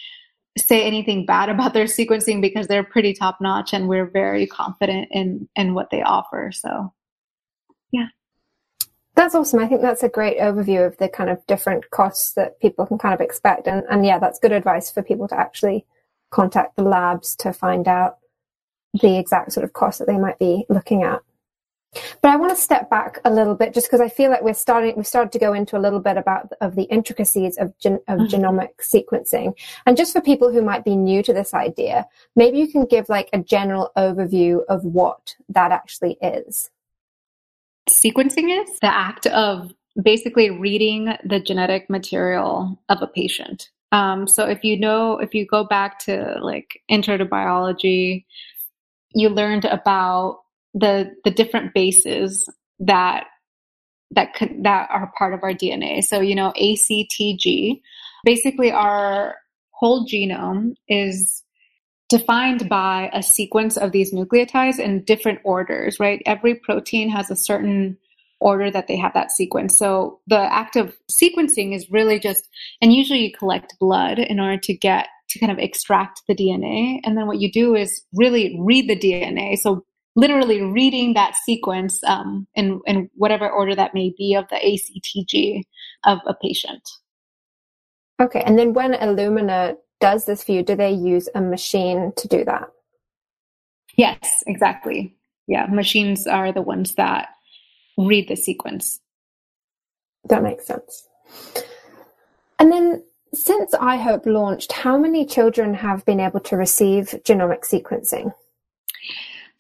say 0.59 0.85
anything 0.85 1.25
bad 1.25 1.49
about 1.49 1.73
their 1.73 1.87
sequencing 1.87 2.43
because 2.43 2.69
they're 2.69 2.85
pretty 2.85 3.15
top 3.15 3.39
notch 3.41 3.73
and 3.73 3.89
we're 3.89 4.09
very 4.09 4.47
confident 4.47 5.09
in 5.11 5.49
in 5.57 5.75
what 5.75 5.91
they 5.91 6.03
offer. 6.03 6.53
So. 6.53 6.93
That's 9.15 9.35
awesome. 9.35 9.61
I 9.61 9.69
think 9.69 9.81
that's 9.81 10.03
a 10.03 10.09
great 10.09 10.39
overview 10.39 10.87
of 10.87 10.97
the 10.97 11.09
kind 11.09 11.31
of 11.31 11.47
different 11.47 11.91
costs 11.91 12.33
that 12.33 12.59
people 12.61 12.85
can 12.85 12.99
kind 12.99 13.15
of 13.15 13.21
expect. 13.21 13.69
And, 13.69 13.85
and 13.89 14.05
yeah, 14.05 14.19
that's 14.19 14.41
good 14.41 14.53
advice 14.53 14.91
for 14.91 15.03
people 15.03 15.29
to 15.29 15.39
actually 15.39 15.87
contact 16.31 16.77
the 16.77 16.83
labs 16.83 17.37
to 17.37 17.53
find 17.53 17.87
out 17.87 18.19
the 19.01 19.19
exact 19.19 19.53
sort 19.53 19.65
of 19.65 19.73
cost 19.73 20.01
that 20.01 20.09
they 20.09 20.19
might 20.19 20.39
be 20.39 20.67
looking 20.69 21.05
at. 21.05 21.21
But 22.23 22.33
I 22.33 22.37
want 22.37 22.51
to 22.51 22.61
step 22.61 22.91
back 22.91 23.21
a 23.25 23.31
little 23.31 23.55
bit 23.55 23.73
just 23.73 23.87
because 23.87 24.01
I 24.01 24.09
feel 24.09 24.31
like 24.31 24.43
we're 24.43 24.55
starting, 24.55 24.95
we've 24.97 25.07
started 25.07 25.31
to 25.33 25.39
go 25.39 25.53
into 25.53 25.77
a 25.77 25.79
little 25.79 26.01
bit 26.01 26.17
about 26.17 26.53
of 26.61 26.75
the 26.75 26.85
intricacies 26.85 27.57
of, 27.57 27.77
gen, 27.79 28.01
of 28.09 28.19
mm-hmm. 28.19 28.35
genomic 28.35 28.71
sequencing. 28.81 29.55
And 29.87 29.97
just 29.97 30.13
for 30.13 30.21
people 30.21 30.51
who 30.51 30.61
might 30.61 30.85
be 30.85 30.97
new 30.97 31.23
to 31.23 31.33
this 31.33 31.55
idea, 31.55 32.07
maybe 32.35 32.59
you 32.59 32.67
can 32.67 32.85
give 32.87 33.09
like 33.09 33.29
a 33.33 33.39
general 33.39 33.93
overview 33.97 34.65
of 34.69 34.85
what 34.85 35.37
that 35.49 35.71
actually 35.71 36.19
is. 36.21 36.71
Sequencing 37.89 38.63
is 38.63 38.79
the 38.81 38.95
act 38.95 39.27
of 39.27 39.73
basically 40.03 40.51
reading 40.51 41.15
the 41.25 41.39
genetic 41.39 41.89
material 41.89 42.81
of 42.89 43.03
a 43.03 43.07
patient. 43.07 43.69
Um, 43.93 44.27
so 44.27 44.49
if 44.49 44.65
you 44.65 44.79
know, 44.79 45.19
if 45.19 45.35
you 45.35 45.47
go 45.47 45.65
back 45.65 46.01
to 46.01 46.39
like 46.43 46.81
intro 46.89 47.17
to 47.17 47.25
biology, 47.25 48.27
you 49.15 49.29
learned 49.29 49.65
about 49.65 50.41
the 50.75 51.15
the 51.23 51.31
different 51.31 51.73
bases 51.75 52.51
that 52.81 53.27
that 54.11 54.31
that 54.63 54.89
are 54.91 55.13
part 55.17 55.33
of 55.33 55.45
our 55.45 55.53
DNA. 55.53 56.03
So 56.03 56.21
you 56.21 56.35
know, 56.35 56.53
ACTG, 56.61 57.81
basically 58.25 58.73
our 58.73 59.37
whole 59.71 60.07
genome 60.09 60.75
is 60.89 61.44
defined 62.09 62.69
by 62.69 63.11
a 63.13 63.23
sequence 63.23 63.77
of 63.77 63.93
these 63.93 64.13
nucleotides 64.13 64.79
in 64.79 65.05
different 65.05 65.41
orders, 65.45 65.99
right? 65.99 66.23
Every 66.27 66.55
protein 66.55 67.09
has 67.11 67.31
a 67.31 67.37
certain 67.37 67.97
order 68.41 68.71
that 68.71 68.89
they 68.89 68.97
have 68.97 69.15
that 69.15 69.31
sequence. 69.31 69.77
So 69.77 70.21
the 70.27 70.39
act 70.39 70.77
of 70.77 70.95
sequencing 71.11 71.75
is 71.75 71.91
really 71.91 72.19
just, 72.19 72.47
and 72.83 72.93
usually 72.93 73.21
you 73.21 73.33
collect 73.33 73.79
blood 73.81 74.19
in 74.19 74.39
order 74.39 74.59
to 74.59 74.75
get 74.75 75.09
to 75.31 75.39
kind 75.39 75.51
of 75.51 75.59
extract 75.59 76.23
the 76.29 76.35
DNA. 76.35 77.01
And 77.05 77.17
then 77.17 77.27
what 77.27 77.41
you 77.41 77.51
do 77.51 77.75
is 77.75 78.03
really 78.13 78.57
read 78.61 78.89
the 78.89 78.97
DNA. 78.97 79.57
So 79.57 79.85
literally 80.15 80.63
reading 80.63 81.15
that 81.15 81.37
sequence 81.37 82.03
um, 82.05 82.47
in, 82.55 82.81
in 82.87 83.11
whatever 83.15 83.51
order 83.51 83.75
that 83.75 83.95
may 83.95 84.15
be 84.17 84.35
of 84.35 84.45
the 84.49 84.57
ACTG 84.57 85.63
of 86.05 86.19
a 86.27 86.35
patient. 86.35 86.83
Okay. 88.21 88.43
And 88.45 88.59
then 88.59 88.75
when 88.75 88.93
Illumina 88.93 89.75
does 90.01 90.25
this 90.25 90.45
for 90.45 90.53
you, 90.53 90.63
do 90.63 90.75
they 90.75 90.93
use 90.93 91.29
a 91.35 91.41
machine 91.41 92.13
to 92.17 92.29
do 92.29 92.45
that? 92.45 92.71
Yes, 93.97 94.43
exactly. 94.47 95.15
Yeah, 95.47 95.67
machines 95.67 96.27
are 96.27 96.53
the 96.53 96.63
ones 96.63 96.95
that 96.95 97.29
read 97.97 98.29
the 98.29 98.37
sequence. 98.37 99.01
That 100.29 100.43
makes 100.43 100.67
sense. 100.67 101.07
And 102.59 102.73
then 102.73 103.05
since 103.33 103.75
iHope 103.75 104.27
launched, 104.27 104.73
how 104.73 104.97
many 104.97 105.27
children 105.27 105.75
have 105.75 106.05
been 106.05 106.21
able 106.21 106.41
to 106.41 106.57
receive 106.57 107.21
genomic 107.25 107.63
sequencing? 107.63 108.33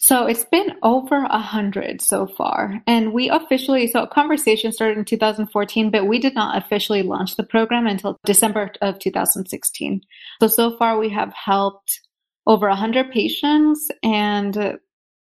So 0.04 0.26
it's 0.26 0.44
been 0.44 0.76
over 0.82 1.25
a 1.25 1.38
hundred 1.38 2.02
so 2.02 2.26
far. 2.26 2.82
And 2.87 3.14
we 3.14 3.30
officially, 3.30 3.87
so 3.87 4.06
conversation 4.06 4.70
started 4.70 4.99
in 4.99 5.06
2014, 5.06 5.90
but 5.90 6.06
we 6.06 6.18
did 6.18 6.34
not 6.34 6.62
officially 6.62 7.02
launch 7.02 7.37
the 7.37 7.42
program 7.42 7.87
until 7.87 8.18
December 8.26 8.70
of 8.82 8.99
2016. 8.99 10.02
So, 10.42 10.46
so 10.46 10.76
far 10.76 10.99
we 10.99 11.08
have 11.08 11.32
helped 11.32 12.02
over 12.46 12.68
a 12.68 12.76
hundred 12.76 13.12
patients 13.12 13.88
and 14.02 14.76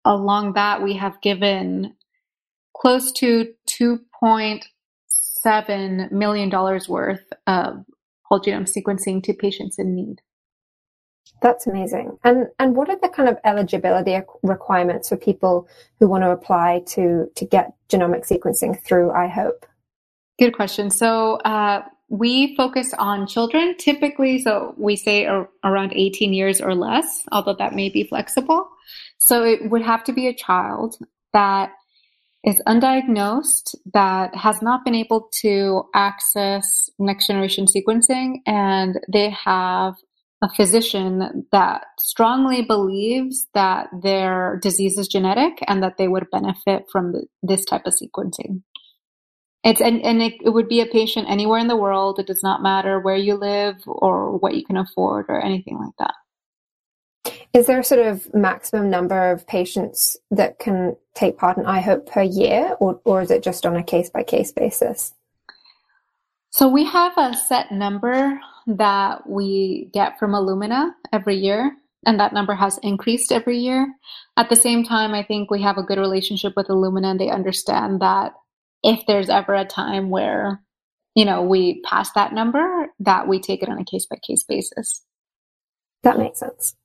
along 0.05 0.55
that 0.55 0.83
we 0.83 0.95
have 0.95 1.21
given 1.21 1.95
close 2.77 3.13
to 3.13 3.55
$2.7 3.69 6.11
million 6.11 6.51
worth 6.89 7.33
of 7.47 7.85
whole 8.25 8.41
genome 8.41 8.69
sequencing 8.69 9.23
to 9.23 9.33
patients 9.33 9.79
in 9.79 9.95
need. 9.95 10.21
That's 11.43 11.67
amazing. 11.67 12.19
And 12.25 12.49
and 12.59 12.75
what 12.75 12.89
are 12.89 12.99
the 13.01 13.09
kind 13.09 13.29
of 13.29 13.37
eligibility 13.45 14.19
requirements 14.43 15.09
for 15.09 15.17
people 15.17 15.69
who 16.01 16.09
want 16.09 16.25
to 16.25 16.31
apply 16.31 16.83
to 16.89 17.31
to 17.35 17.45
get 17.45 17.75
genomic 17.89 18.27
sequencing 18.27 18.81
through 18.83 19.11
iHope? 19.11 19.65
Good 20.39 20.55
question. 20.55 20.91
So 20.91 21.37
uh, 21.45 21.83
we 22.09 22.55
focus 22.57 22.93
on 22.99 23.27
children 23.27 23.77
typically. 23.79 24.41
So 24.41 24.75
we 24.77 24.97
say 24.97 25.27
ar- 25.27 25.49
around 25.65 25.93
18 25.95 26.33
years 26.33 26.61
or 26.61 26.75
less, 26.75 27.25
although 27.33 27.57
that 27.59 27.75
may 27.75 27.89
be 27.89 28.05
flexible. 28.05 28.69
So 29.19 29.45
it 29.45 29.71
would 29.71 29.83
have 29.83 30.05
to 30.05 30.13
be 30.13 30.27
a 30.29 30.35
child 30.35 30.97
that 31.33 31.71
is 32.45 32.63
undiagnosed 32.67 33.75
that 33.93 34.35
has 34.35 34.63
not 34.63 34.85
been 34.85 34.95
able 34.95 35.29
to 35.41 35.85
access 35.95 36.89
next 36.99 37.27
generation 37.27 37.67
sequencing 37.67 38.37
and 38.47 39.01
they 39.13 39.31
have 39.31 39.95
a 40.43 40.49
physician 40.55 41.47
that 41.51 41.87
strongly 41.99 42.63
believes 42.63 43.47
that 43.55 43.89
their 44.03 44.59
disease 44.63 44.99
is 44.99 45.09
genetic 45.09 45.59
and 45.67 45.83
that 45.83 45.97
they 45.97 46.09
would 46.09 46.31
benefit 46.31 46.85
from 46.93 47.15
this 47.43 47.65
type 47.65 47.87
of 47.87 47.95
sequencing. 47.95 48.63
It's 49.65 49.81
and, 49.81 50.01
and 50.03 50.23
it, 50.23 50.35
it 50.45 50.51
would 50.51 50.69
be 50.69 50.81
a 50.81 50.87
patient 50.87 51.29
anywhere 51.29 51.59
in 51.59 51.69
the 51.69 51.77
world. 51.77 52.19
It 52.19 52.27
does 52.27 52.43
not 52.43 52.63
matter 52.63 53.01
where 53.01 53.17
you 53.17 53.35
live 53.35 53.77
or 53.87 54.37
what 54.37 54.55
you 54.55 54.65
can 54.65 54.77
afford 54.77 55.27
or 55.29 55.41
anything 55.41 55.79
like 55.79 55.95
that. 55.99 56.15
Is 57.53 57.67
there 57.67 57.81
a 57.81 57.85
sort 57.85 58.07
of 58.07 58.33
maximum 58.35 58.91
number 58.91 59.33
of 59.33 59.47
patients 59.47 60.19
that 60.31 60.59
can 60.59 60.97
take 61.15 61.39
part 61.39 61.57
in 61.57 61.65
iHope 61.65 62.07
per 62.07 62.23
year, 62.23 62.77
or, 62.79 63.01
or 63.05 63.23
is 63.23 63.31
it 63.31 63.43
just 63.43 63.65
on 63.65 63.75
a 63.75 63.83
case 63.83 64.11
by 64.11 64.23
case 64.23 64.53
basis? 64.53 65.15
So 66.51 66.69
we 66.69 66.85
have 66.85 67.15
a 67.17 67.35
set 67.35 67.73
number 67.73 68.39
that 68.67 69.29
we 69.29 69.91
get 69.93 70.19
from 70.19 70.33
Illumina 70.33 70.93
every 71.13 71.37
year, 71.37 71.77
and 72.05 72.19
that 72.19 72.33
number 72.33 72.55
has 72.55 72.79
increased 72.79 73.33
every 73.33 73.59
year. 73.59 73.93
At 74.37 74.49
the 74.49 74.57
same 74.57 74.85
time, 74.85 75.15
I 75.15 75.23
think 75.23 75.51
we 75.51 75.63
have 75.63 75.79
a 75.79 75.83
good 75.83 75.99
relationship 75.99 76.55
with 76.57 76.69
Illumina, 76.69 77.13
and 77.13 77.21
they 77.21 77.31
understand 77.31 78.01
that 78.01 78.33
if 78.83 79.05
there's 79.07 79.29
ever 79.29 79.55
a 79.55 79.65
time 79.65 80.11
where 80.11 80.61
you 81.15 81.25
know 81.25 81.43
we 81.43 81.81
pass 81.83 82.13
that 82.13 82.33
number, 82.33 82.89
that 83.01 83.29
we 83.29 83.41
take 83.41 83.63
it 83.63 83.69
on 83.69 83.79
a 83.79 83.85
case 83.85 84.07
by 84.07 84.17
case 84.17 84.43
basis. 84.43 85.03
That 86.03 86.19
makes 86.19 86.41
sense. 86.41 86.77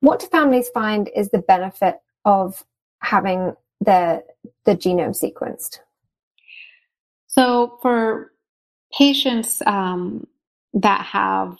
What 0.00 0.20
do 0.20 0.26
families 0.26 0.68
find 0.68 1.10
is 1.16 1.30
the 1.30 1.38
benefit 1.38 1.96
of 2.24 2.64
having 3.00 3.54
the 3.80 4.24
the 4.64 4.76
genome 4.76 5.16
sequenced? 5.18 5.78
So 7.26 7.78
for 7.82 8.32
patients 8.96 9.60
um, 9.66 10.26
that 10.74 11.06
have 11.06 11.56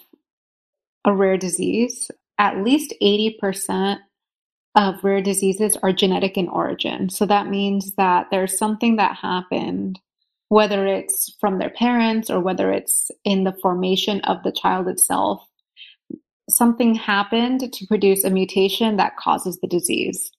a 1.04 1.12
rare 1.12 1.36
disease, 1.36 2.10
at 2.38 2.62
least 2.62 2.94
80% 3.02 3.98
of 4.74 5.04
rare 5.04 5.22
diseases 5.22 5.76
are 5.82 5.92
genetic 5.92 6.36
in 6.36 6.48
origin. 6.48 7.08
So 7.08 7.26
that 7.26 7.48
means 7.48 7.94
that 7.94 8.26
there's 8.30 8.58
something 8.58 8.96
that 8.96 9.16
happened, 9.16 10.00
whether 10.48 10.86
it's 10.86 11.34
from 11.40 11.58
their 11.58 11.70
parents 11.70 12.28
or 12.28 12.40
whether 12.40 12.72
it's 12.72 13.10
in 13.24 13.44
the 13.44 13.56
formation 13.62 14.20
of 14.22 14.42
the 14.42 14.52
child 14.52 14.88
itself, 14.88 15.46
something 16.50 16.94
happened 16.96 17.72
to 17.72 17.86
produce 17.86 18.24
a 18.24 18.30
mutation 18.30 18.96
that 18.96 19.16
causes 19.16 19.58
the 19.60 19.68
disease. 19.68 20.30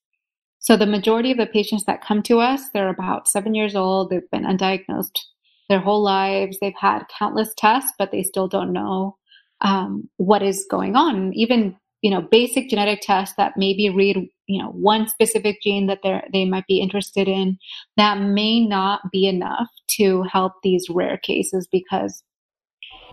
So 0.59 0.75
the 0.75 0.85
majority 0.85 1.31
of 1.31 1.37
the 1.37 1.45
patients 1.45 1.85
that 1.85 2.03
come 2.03 2.21
to 2.23 2.39
us, 2.39 2.69
they're 2.73 2.89
about 2.89 3.27
seven 3.29 3.55
years 3.55 3.75
old. 3.75 4.09
They've 4.09 4.29
been 4.31 4.43
undiagnosed 4.43 5.19
their 5.69 5.79
whole 5.79 6.03
lives. 6.03 6.57
They've 6.59 6.73
had 6.79 7.03
countless 7.17 7.53
tests, 7.57 7.91
but 7.97 8.11
they 8.11 8.23
still 8.23 8.47
don't 8.47 8.73
know 8.73 9.17
um, 9.61 10.09
what 10.17 10.43
is 10.43 10.65
going 10.69 10.95
on. 10.95 11.33
Even 11.33 11.75
you 12.05 12.11
know, 12.11 12.21
basic 12.21 12.69
genetic 12.69 12.99
tests 13.01 13.33
that 13.35 13.53
maybe 13.57 13.89
read, 13.89 14.15
you 14.45 14.61
know, 14.61 14.69
one 14.69 15.07
specific 15.07 15.59
gene 15.63 15.87
that 15.87 16.01
they 16.03 16.21
they 16.31 16.45
might 16.45 16.67
be 16.67 16.79
interested 16.79 17.27
in, 17.27 17.57
that 17.97 18.19
may 18.19 18.59
not 18.59 19.01
be 19.11 19.27
enough 19.27 19.69
to 19.87 20.21
help 20.31 20.53
these 20.61 20.85
rare 20.87 21.17
cases 21.17 21.67
because 21.71 22.21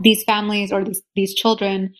these 0.02 0.23
families 0.25 0.73
or 0.73 0.85
these, 0.85 1.02
these 1.16 1.35
children, 1.35 1.94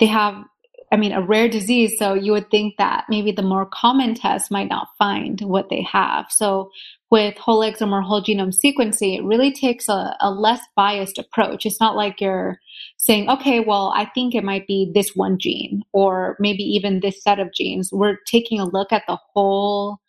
they 0.00 0.06
have 0.06 0.42
I 0.90 0.96
mean, 0.96 1.12
a 1.12 1.20
rare 1.20 1.50
disease. 1.50 1.98
So 1.98 2.14
you 2.14 2.32
would 2.32 2.50
think 2.50 2.76
that 2.78 3.04
maybe 3.10 3.30
the 3.30 3.42
more 3.42 3.66
common 3.66 4.14
tests 4.14 4.50
might 4.50 4.70
not 4.70 4.88
find 4.98 5.38
what 5.42 5.68
they 5.68 5.82
have. 5.82 6.26
So 6.30 6.70
with 7.10 7.36
whole 7.38 7.60
exome 7.60 7.92
or 7.92 8.02
whole 8.02 8.22
genome 8.22 8.54
sequencing, 8.54 9.18
it 9.18 9.24
really 9.24 9.52
takes 9.52 9.88
a, 9.88 10.16
a 10.20 10.30
less 10.30 10.60
biased 10.76 11.18
approach. 11.18 11.64
It's 11.64 11.80
not 11.80 11.96
like 11.96 12.20
you're 12.20 12.60
saying, 12.98 13.30
okay, 13.30 13.60
well, 13.60 13.92
I 13.96 14.04
think 14.14 14.34
it 14.34 14.44
might 14.44 14.66
be 14.66 14.90
this 14.94 15.16
one 15.16 15.38
gene 15.38 15.82
or 15.92 16.36
maybe 16.38 16.62
even 16.62 17.00
this 17.00 17.22
set 17.22 17.38
of 17.38 17.52
genes. 17.54 17.90
We're 17.92 18.18
taking 18.26 18.60
a 18.60 18.66
look 18.66 18.92
at 18.92 19.04
the 19.06 19.16
whole 19.32 20.00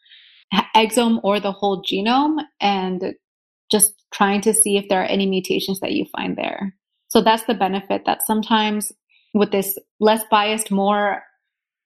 exome 0.76 1.20
or 1.24 1.40
the 1.40 1.52
whole 1.52 1.84
genome 1.84 2.44
and 2.60 3.16
just 3.72 3.94
trying 4.12 4.42
to 4.42 4.54
see 4.54 4.78
if 4.78 4.90
there 4.90 5.02
are 5.02 5.06
any 5.06 5.26
mutations 5.26 5.80
that 5.80 5.94
you 5.94 6.06
find 6.06 6.36
there. 6.36 6.76
So 7.08 7.22
that's 7.22 7.44
the 7.44 7.54
benefit 7.54 8.04
that 8.06 8.24
sometimes 8.24 8.92
with 9.34 9.52
this 9.52 9.78
less 10.00 10.24
biased, 10.30 10.72
more 10.72 11.24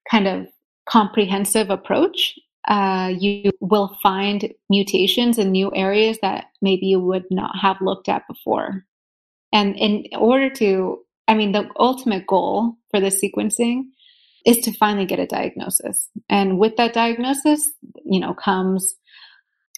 kind 0.10 0.28
of 0.28 0.48
comprehensive 0.90 1.70
approach, 1.70 2.38
uh, 2.68 3.14
you 3.18 3.52
will 3.60 3.98
find 4.02 4.54
mutations 4.70 5.38
in 5.38 5.52
new 5.52 5.72
areas 5.76 6.18
that 6.22 6.46
maybe 6.62 6.88
you 6.88 7.00
would 7.00 7.26
not 7.30 7.58
have 7.62 7.78
looked 7.82 8.10
at 8.10 8.28
before. 8.28 8.86
And 9.52 9.76
in 9.78 10.06
order 10.18 10.50
to, 10.56 11.00
I 11.28 11.34
mean, 11.34 11.52
the 11.52 11.70
ultimate 11.78 12.26
goal 12.26 12.76
for 12.90 13.00
the 13.00 13.08
sequencing 13.08 13.84
is 14.46 14.60
to 14.60 14.74
finally 14.74 15.06
get 15.06 15.20
a 15.20 15.28
diagnosis. 15.28 16.10
And 16.30 16.58
with 16.58 16.76
that 16.78 16.94
diagnosis, 16.94 17.72
you 18.06 18.20
know, 18.20 18.34
comes 18.34 18.96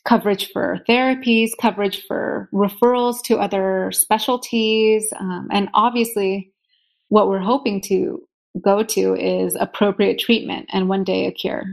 coverage 0.06 0.51
for 0.51 0.80
therapies, 0.88 1.50
coverage 1.60 2.04
for 2.08 2.50
referrals 2.54 3.22
to 3.24 3.38
other 3.38 3.92
specialties, 3.92 5.12
um, 5.20 5.48
and 5.51 5.70
obviously 5.74 6.51
what 7.10 7.27
we're 7.27 7.39
hoping 7.39 7.82
to 7.82 8.22
go 8.62 8.84
to 8.84 9.15
is 9.15 9.56
appropriate 9.56 10.20
treatment 10.20 10.70
and 10.72 10.88
one 10.88 11.04
day 11.04 11.25
a 11.25 11.32
cure. 11.32 11.65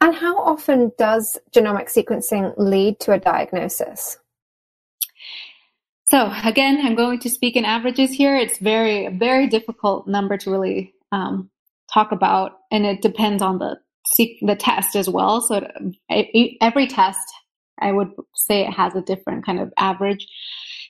And 0.00 0.14
how 0.14 0.38
often 0.38 0.92
does 0.98 1.38
genomic 1.54 1.88
sequencing 1.88 2.54
lead 2.56 3.00
to 3.00 3.12
a 3.12 3.18
diagnosis? 3.18 4.18
So 6.08 6.32
again, 6.44 6.80
I'm 6.82 6.96
going 6.96 7.20
to 7.20 7.30
speak 7.30 7.54
in 7.54 7.64
averages 7.64 8.10
here. 8.10 8.36
It's 8.36 8.58
very, 8.58 9.08
very 9.16 9.46
difficult 9.46 10.08
number 10.08 10.36
to 10.38 10.50
really 10.50 10.94
um, 11.12 11.50
talk 11.92 12.12
about, 12.12 12.52
and 12.72 12.84
it 12.84 13.02
depends 13.02 13.42
on 13.42 13.58
the 13.58 13.76
the 14.42 14.56
test 14.58 14.96
as 14.96 15.08
well. 15.08 15.40
So 15.40 15.64
every 16.60 16.86
test, 16.88 17.20
I 17.80 17.92
would 17.92 18.10
say 18.34 18.62
it 18.62 18.72
has 18.72 18.94
a 18.96 19.02
different 19.02 19.46
kind 19.46 19.60
of 19.60 19.72
average. 19.78 20.26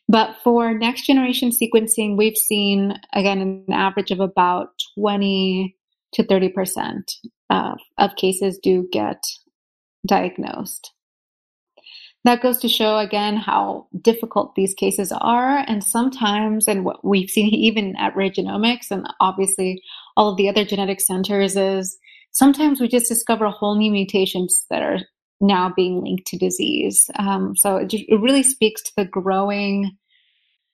But 0.09 0.37
for 0.43 0.73
next 0.73 1.07
generation 1.07 1.51
sequencing, 1.51 2.17
we've 2.17 2.37
seen, 2.37 2.99
again, 3.13 3.41
an 3.41 3.73
average 3.73 4.11
of 4.11 4.21
about 4.21 4.71
20 4.99 5.77
to 6.15 6.25
30% 6.25 6.49
uh, 6.87 7.03
of 7.51 8.17
cases 8.17 8.59
do 8.63 8.89
get 8.91 9.23
diagnosed. 10.07 10.93
That 12.25 12.43
goes 12.43 12.59
to 12.59 12.69
show 12.69 12.99
again 12.99 13.37
how 13.37 13.89
difficult 13.99 14.55
these 14.55 14.75
cases 14.75 15.11
are. 15.11 15.65
And 15.67 15.83
sometimes, 15.83 16.69
and 16.69 16.85
what 16.85 17.05
we've 17.05 17.31
seen 17.31 17.55
even 17.55 17.97
at 17.97 18.15
Rare 18.15 18.31
Genomics 18.31 18.91
and 18.91 19.07
obviously 19.21 19.83
all 20.17 20.31
of 20.31 20.37
the 20.37 20.49
other 20.49 20.65
genetic 20.65 21.01
centers 21.01 21.57
is 21.57 21.99
sometimes 22.33 22.81
we 22.81 22.89
just 22.89 23.09
discover 23.09 23.49
whole 23.49 23.77
new 23.77 23.91
mutations 23.91 24.67
that 24.69 24.83
are 24.83 24.99
now 25.41 25.73
being 25.75 26.05
linked 26.05 26.27
to 26.27 26.37
disease. 26.37 27.11
Um, 27.19 27.57
so 27.57 27.77
it, 27.77 27.89
just, 27.89 28.05
it 28.09 28.21
really 28.21 28.43
speaks 28.43 28.83
to 28.83 28.93
the 28.97 29.07
growing 29.07 29.97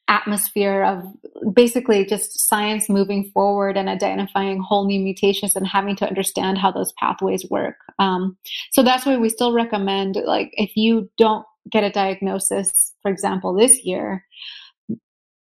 atmosphere 0.08 0.84
of 0.84 1.54
basically 1.54 2.04
just 2.04 2.40
science 2.48 2.88
moving 2.88 3.30
forward 3.32 3.76
and 3.76 3.88
identifying 3.88 4.60
whole 4.60 4.86
new 4.86 5.00
mutations 5.00 5.56
and 5.56 5.66
having 5.66 5.96
to 5.96 6.06
understand 6.06 6.58
how 6.58 6.70
those 6.70 6.92
pathways 6.92 7.44
work. 7.50 7.76
Um, 7.98 8.36
so 8.70 8.82
that's 8.82 9.04
why 9.04 9.16
we 9.16 9.28
still 9.28 9.52
recommend, 9.52 10.16
like, 10.24 10.50
if 10.52 10.76
you 10.76 11.10
don't 11.18 11.44
get 11.70 11.84
a 11.84 11.90
diagnosis, 11.90 12.92
for 13.02 13.10
example, 13.10 13.52
this 13.52 13.84
year, 13.84 14.24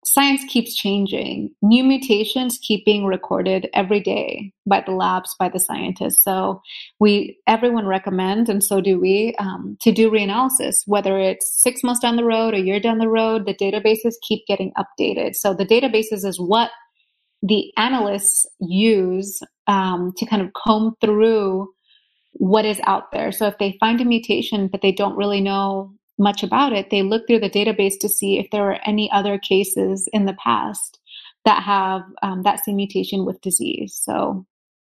science 0.05 0.43
keeps 0.49 0.75
changing. 0.75 1.51
New 1.63 1.85
mutations 1.85 2.59
keep 2.63 2.85
being 2.85 3.05
recorded 3.05 3.69
every 3.75 4.01
day 4.01 4.53
by 4.67 4.83
the 4.85 4.93
labs, 4.93 5.35
by 5.39 5.49
the 5.49 5.59
scientists. 5.59 6.23
So 6.23 6.63
we, 6.99 7.39
everyone 7.47 7.87
recommends, 7.87 8.49
and 8.49 8.65
so 8.65 8.81
do 8.81 8.99
we, 8.99 9.35
um, 9.39 9.77
to 9.83 9.93
do 9.93 10.11
reanalysis. 10.11 10.83
Whether 10.87 11.19
it's 11.19 11.53
six 11.63 11.83
months 11.85 12.01
down 12.01 12.17
the 12.17 12.25
road, 12.25 12.55
a 12.55 12.61
year 12.61 12.81
down 12.81 12.99
the 12.99 13.09
road, 13.09 13.47
the 13.47 13.55
databases 13.55 14.15
keep 14.27 14.47
getting 14.47 14.73
updated. 14.73 15.37
So 15.37 15.55
the 15.55 15.67
databases 15.67 16.25
is 16.25 16.41
what 16.41 16.71
the 17.43 17.73
analysts 17.77 18.47
use 18.61 19.41
um, 19.67 20.13
to 20.17 20.27
kind 20.27 20.43
of 20.43 20.53
comb 20.55 20.95
through 21.01 21.69
what 22.33 22.65
is 22.65 22.81
out 22.85 23.13
there. 23.13 23.33
So 23.33 23.47
if 23.47 23.59
they 23.59 23.77
find 23.81 24.01
a 24.01 24.05
mutation 24.05 24.69
but 24.69 24.83
they 24.83 24.93
don't 24.93 25.17
really 25.17 25.41
know 25.41 25.93
much 26.21 26.43
about 26.43 26.73
it, 26.73 26.91
they 26.91 27.03
look 27.03 27.27
through 27.27 27.41
the 27.41 27.51
database 27.51 27.99
to 28.01 28.09
see 28.09 28.39
if 28.39 28.51
there 28.51 28.63
were 28.63 28.79
any 28.87 29.11
other 29.11 29.39
cases 29.39 30.09
in 30.13 30.27
the 30.27 30.35
past 30.35 31.01
that 31.45 31.63
have 31.63 32.03
um, 32.23 32.43
that 32.43 32.65
same 32.65 32.77
mutation 32.77 33.25
with 33.25 33.41
disease. 33.41 33.95
So 33.95 34.47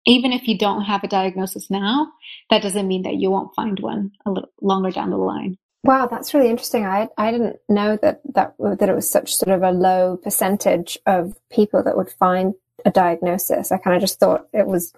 even 0.07 0.33
if 0.33 0.49
you 0.49 0.57
don't 0.57 0.85
have 0.85 1.05
a 1.05 1.09
diagnosis 1.09 1.71
now, 1.71 2.11
that 2.51 2.63
doesn't 2.63 2.89
mean 2.89 3.03
that 3.03 3.17
you 3.17 3.31
won't 3.31 3.55
find 3.55 3.79
one 3.81 4.13
a 4.25 4.31
little 4.31 4.51
longer 4.61 4.91
down 4.91 5.11
the 5.11 5.19
line. 5.19 5.59
Wow, 5.85 6.07
that's 6.07 6.35
really 6.35 6.49
interesting. 6.49 6.85
I 6.85 7.09
I 7.17 7.31
didn't 7.31 7.57
know 7.69 7.97
that 8.03 8.21
that 8.35 8.55
that 8.59 8.89
it 8.89 8.95
was 8.95 9.09
such 9.09 9.37
sort 9.37 9.55
of 9.55 9.63
a 9.63 9.71
low 9.71 10.17
percentage 10.17 10.99
of 11.07 11.39
people 11.51 11.83
that 11.85 11.97
would 11.97 12.11
find 12.11 12.55
a 12.85 12.91
diagnosis. 12.91 13.71
I 13.71 13.79
kind 13.79 13.95
of 13.95 14.01
just 14.01 14.19
thought 14.19 14.49
it 14.53 14.67
was 14.67 14.93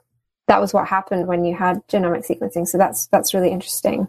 that 0.47 0.61
was 0.61 0.73
what 0.73 0.89
happened 0.89 1.27
when 1.27 1.45
you 1.45 1.55
had 1.55 1.87
genomic 1.89 2.27
sequencing. 2.27 2.67
So 2.67 2.79
that's 2.79 3.07
that's 3.09 3.35
really 3.35 3.51
interesting. 3.51 4.09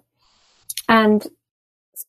And 0.87 1.27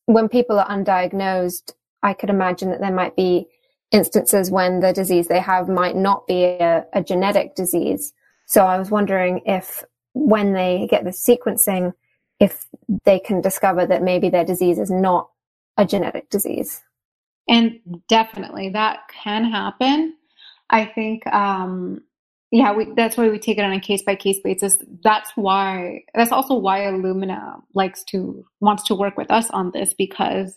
when 0.07 0.29
people 0.29 0.59
are 0.59 0.69
undiagnosed, 0.69 1.73
I 2.03 2.15
could 2.15 2.31
imagine 2.31 2.71
that 2.71 2.81
there 2.81 2.93
might 2.93 3.17
be 3.17 3.47
instances 3.91 4.51
when 4.51 4.81
the 4.81 4.93
disease 4.93 5.29
they 5.29 5.41
have 5.41 5.69
might 5.69 5.97
not 5.97 6.27
be 6.27 6.45
a, 6.45 6.85
a 6.93 7.03
genetic 7.03 7.55
disease. 7.55 8.13
So 8.47 8.65
I 8.65 8.79
was 8.79 8.91
wondering 8.91 9.43
if 9.47 9.85
when 10.15 10.53
they 10.53 10.87
get 10.91 11.05
the 11.05 11.11
sequencing, 11.11 11.93
if 12.41 12.67
they 13.05 13.19
can 13.19 13.41
discover 13.41 13.87
that 13.87 14.03
maybe 14.03 14.29
their 14.29 14.45
disease 14.45 14.79
is 14.79 14.91
not 14.91 15.31
a 15.77 15.85
genetic 15.85 16.29
disease. 16.31 16.83
And 17.49 17.81
definitely 18.09 18.71
that 18.71 19.01
can 19.23 19.45
happen. 19.51 20.15
I 20.71 20.87
think 20.87 21.27
um, 21.27 22.03
yeah, 22.53 22.73
we, 22.75 22.87
that's 22.95 23.17
why 23.17 23.31
we 23.31 23.39
take 23.39 23.57
it 23.57 23.65
on 23.65 23.73
a 23.73 23.81
case 23.81 24.03
by 24.03 24.15
case 24.15 24.39
basis. 24.45 24.77
That's 25.03 25.31
why, 25.37 26.03
that's 26.15 26.33
also 26.33 26.55
why 26.55 26.81
Illumina 26.81 27.63
likes 27.75 28.05
to, 28.11 28.45
wants 28.61 28.85
to 28.85 28.95
work 28.95 29.17
with 29.17 29.31
us 29.31 29.49
on 29.51 29.71
this 29.73 29.95
because 29.95 30.55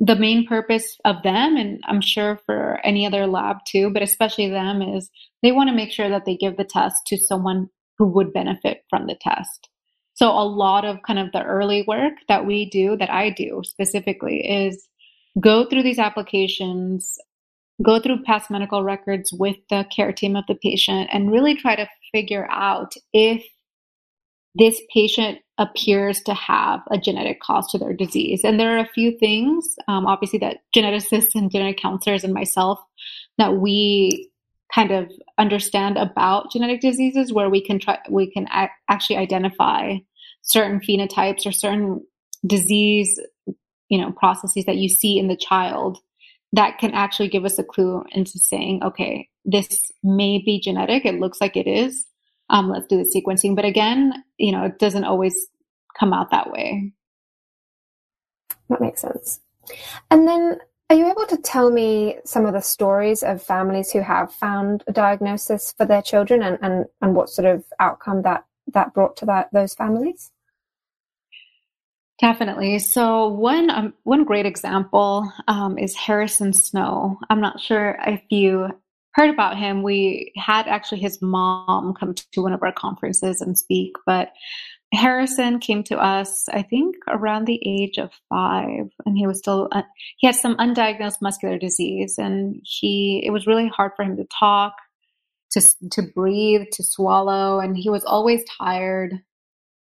the 0.00 0.16
main 0.16 0.44
purpose 0.48 0.98
of 1.04 1.22
them, 1.22 1.56
and 1.56 1.80
I'm 1.84 2.00
sure 2.00 2.40
for 2.44 2.80
any 2.82 3.06
other 3.06 3.28
lab 3.28 3.58
too, 3.64 3.88
but 3.90 4.02
especially 4.02 4.48
them, 4.50 4.82
is 4.82 5.10
they 5.44 5.52
want 5.52 5.70
to 5.70 5.76
make 5.76 5.92
sure 5.92 6.08
that 6.08 6.24
they 6.24 6.36
give 6.36 6.56
the 6.56 6.64
test 6.64 7.06
to 7.06 7.16
someone 7.16 7.68
who 7.98 8.08
would 8.08 8.32
benefit 8.32 8.82
from 8.90 9.06
the 9.06 9.16
test. 9.20 9.68
So 10.14 10.28
a 10.28 10.42
lot 10.42 10.84
of 10.84 11.02
kind 11.06 11.20
of 11.20 11.30
the 11.30 11.44
early 11.44 11.84
work 11.86 12.14
that 12.26 12.46
we 12.46 12.68
do, 12.68 12.96
that 12.96 13.10
I 13.10 13.30
do 13.30 13.62
specifically, 13.64 14.40
is 14.40 14.88
go 15.40 15.66
through 15.66 15.84
these 15.84 16.00
applications, 16.00 17.16
go 17.80 17.98
through 17.98 18.22
past 18.24 18.50
medical 18.50 18.82
records 18.82 19.32
with 19.32 19.56
the 19.70 19.86
care 19.94 20.12
team 20.12 20.36
of 20.36 20.44
the 20.46 20.54
patient 20.54 21.08
and 21.12 21.32
really 21.32 21.54
try 21.54 21.74
to 21.74 21.88
figure 22.12 22.48
out 22.50 22.94
if 23.12 23.44
this 24.54 24.80
patient 24.92 25.38
appears 25.58 26.20
to 26.22 26.34
have 26.34 26.80
a 26.90 26.98
genetic 26.98 27.40
cause 27.40 27.70
to 27.70 27.78
their 27.78 27.94
disease. 27.94 28.42
And 28.44 28.60
there 28.60 28.76
are 28.76 28.80
a 28.80 28.88
few 28.94 29.16
things, 29.18 29.76
um, 29.88 30.06
obviously, 30.06 30.38
that 30.40 30.58
geneticists 30.76 31.34
and 31.34 31.50
genetic 31.50 31.78
counselors 31.78 32.24
and 32.24 32.34
myself 32.34 32.78
that 33.38 33.56
we 33.56 34.30
kind 34.74 34.90
of 34.90 35.10
understand 35.38 35.96
about 35.96 36.50
genetic 36.50 36.80
diseases 36.80 37.32
where 37.32 37.50
we 37.50 37.62
can 37.62 37.78
try 37.78 37.98
we 38.08 38.30
can 38.30 38.46
a- 38.52 38.70
actually 38.88 39.16
identify 39.16 39.96
certain 40.42 40.80
phenotypes 40.80 41.44
or 41.46 41.52
certain 41.52 42.00
disease 42.46 43.20
you 43.88 43.98
know 43.98 44.12
processes 44.12 44.64
that 44.64 44.76
you 44.76 44.88
see 44.88 45.18
in 45.18 45.28
the 45.28 45.36
child 45.36 45.98
that 46.52 46.78
can 46.78 46.92
actually 46.92 47.28
give 47.28 47.44
us 47.44 47.58
a 47.58 47.64
clue 47.64 48.04
into 48.12 48.38
saying, 48.38 48.82
okay, 48.82 49.28
this 49.44 49.90
may 50.02 50.38
be 50.38 50.60
genetic. 50.60 51.04
It 51.06 51.18
looks 51.20 51.40
like 51.40 51.56
it 51.56 51.66
is. 51.66 52.04
Um, 52.50 52.68
let's 52.68 52.86
do 52.86 52.98
the 52.98 53.04
sequencing. 53.04 53.56
But 53.56 53.64
again, 53.64 54.22
you 54.36 54.52
know, 54.52 54.64
it 54.64 54.78
doesn't 54.78 55.04
always 55.04 55.48
come 55.98 56.12
out 56.12 56.30
that 56.30 56.50
way. 56.50 56.92
That 58.68 58.80
makes 58.80 59.00
sense. 59.00 59.40
And 60.10 60.28
then 60.28 60.58
Are 60.92 60.96
you 60.96 61.10
able 61.10 61.24
to 61.28 61.38
tell 61.38 61.70
me 61.70 62.18
some 62.26 62.44
of 62.44 62.52
the 62.52 62.60
stories 62.60 63.22
of 63.22 63.42
families 63.42 63.90
who 63.90 64.00
have 64.02 64.30
found 64.30 64.84
a 64.86 64.92
diagnosis 64.92 65.72
for 65.74 65.86
their 65.86 66.02
children 66.02 66.42
and, 66.42 66.58
and, 66.60 66.84
and 67.00 67.14
what 67.14 67.30
sort 67.30 67.46
of 67.46 67.64
outcome 67.80 68.20
that, 68.22 68.44
that 68.74 68.92
brought 68.92 69.16
to 69.16 69.24
that 69.24 69.48
those 69.54 69.72
families? 69.72 70.30
Definitely. 72.20 72.78
So 72.78 73.28
one 73.28 73.70
um, 73.70 73.94
one 74.04 74.24
great 74.24 74.46
example 74.46 75.32
um, 75.48 75.78
is 75.78 75.96
Harrison 75.96 76.52
Snow. 76.52 77.18
I'm 77.30 77.40
not 77.40 77.60
sure 77.60 77.98
if 78.06 78.22
you 78.30 78.68
heard 79.14 79.30
about 79.30 79.58
him. 79.58 79.82
We 79.82 80.32
had 80.36 80.68
actually 80.68 81.00
his 81.00 81.20
mom 81.20 81.94
come 81.94 82.14
to 82.14 82.42
one 82.42 82.52
of 82.52 82.62
our 82.62 82.72
conferences 82.72 83.40
and 83.40 83.58
speak, 83.58 83.94
but 84.06 84.32
Harrison 84.92 85.58
came 85.58 85.82
to 85.84 85.98
us, 85.98 86.48
I 86.50 86.62
think, 86.62 86.96
around 87.08 87.46
the 87.46 87.60
age 87.66 87.98
of 87.98 88.10
five, 88.28 88.90
and 89.06 89.16
he 89.16 89.26
was 89.26 89.38
still 89.38 89.68
uh, 89.72 89.82
he 90.18 90.26
had 90.26 90.36
some 90.36 90.56
undiagnosed 90.56 91.22
muscular 91.22 91.58
disease, 91.58 92.18
and 92.18 92.60
he 92.62 93.22
it 93.24 93.30
was 93.30 93.46
really 93.46 93.68
hard 93.68 93.92
for 93.96 94.04
him 94.04 94.16
to 94.18 94.26
talk, 94.38 94.74
to 95.52 95.62
to 95.92 96.02
breathe, 96.02 96.66
to 96.72 96.84
swallow, 96.84 97.58
and 97.58 97.76
he 97.76 97.88
was 97.88 98.04
always 98.04 98.42
tired. 98.58 99.18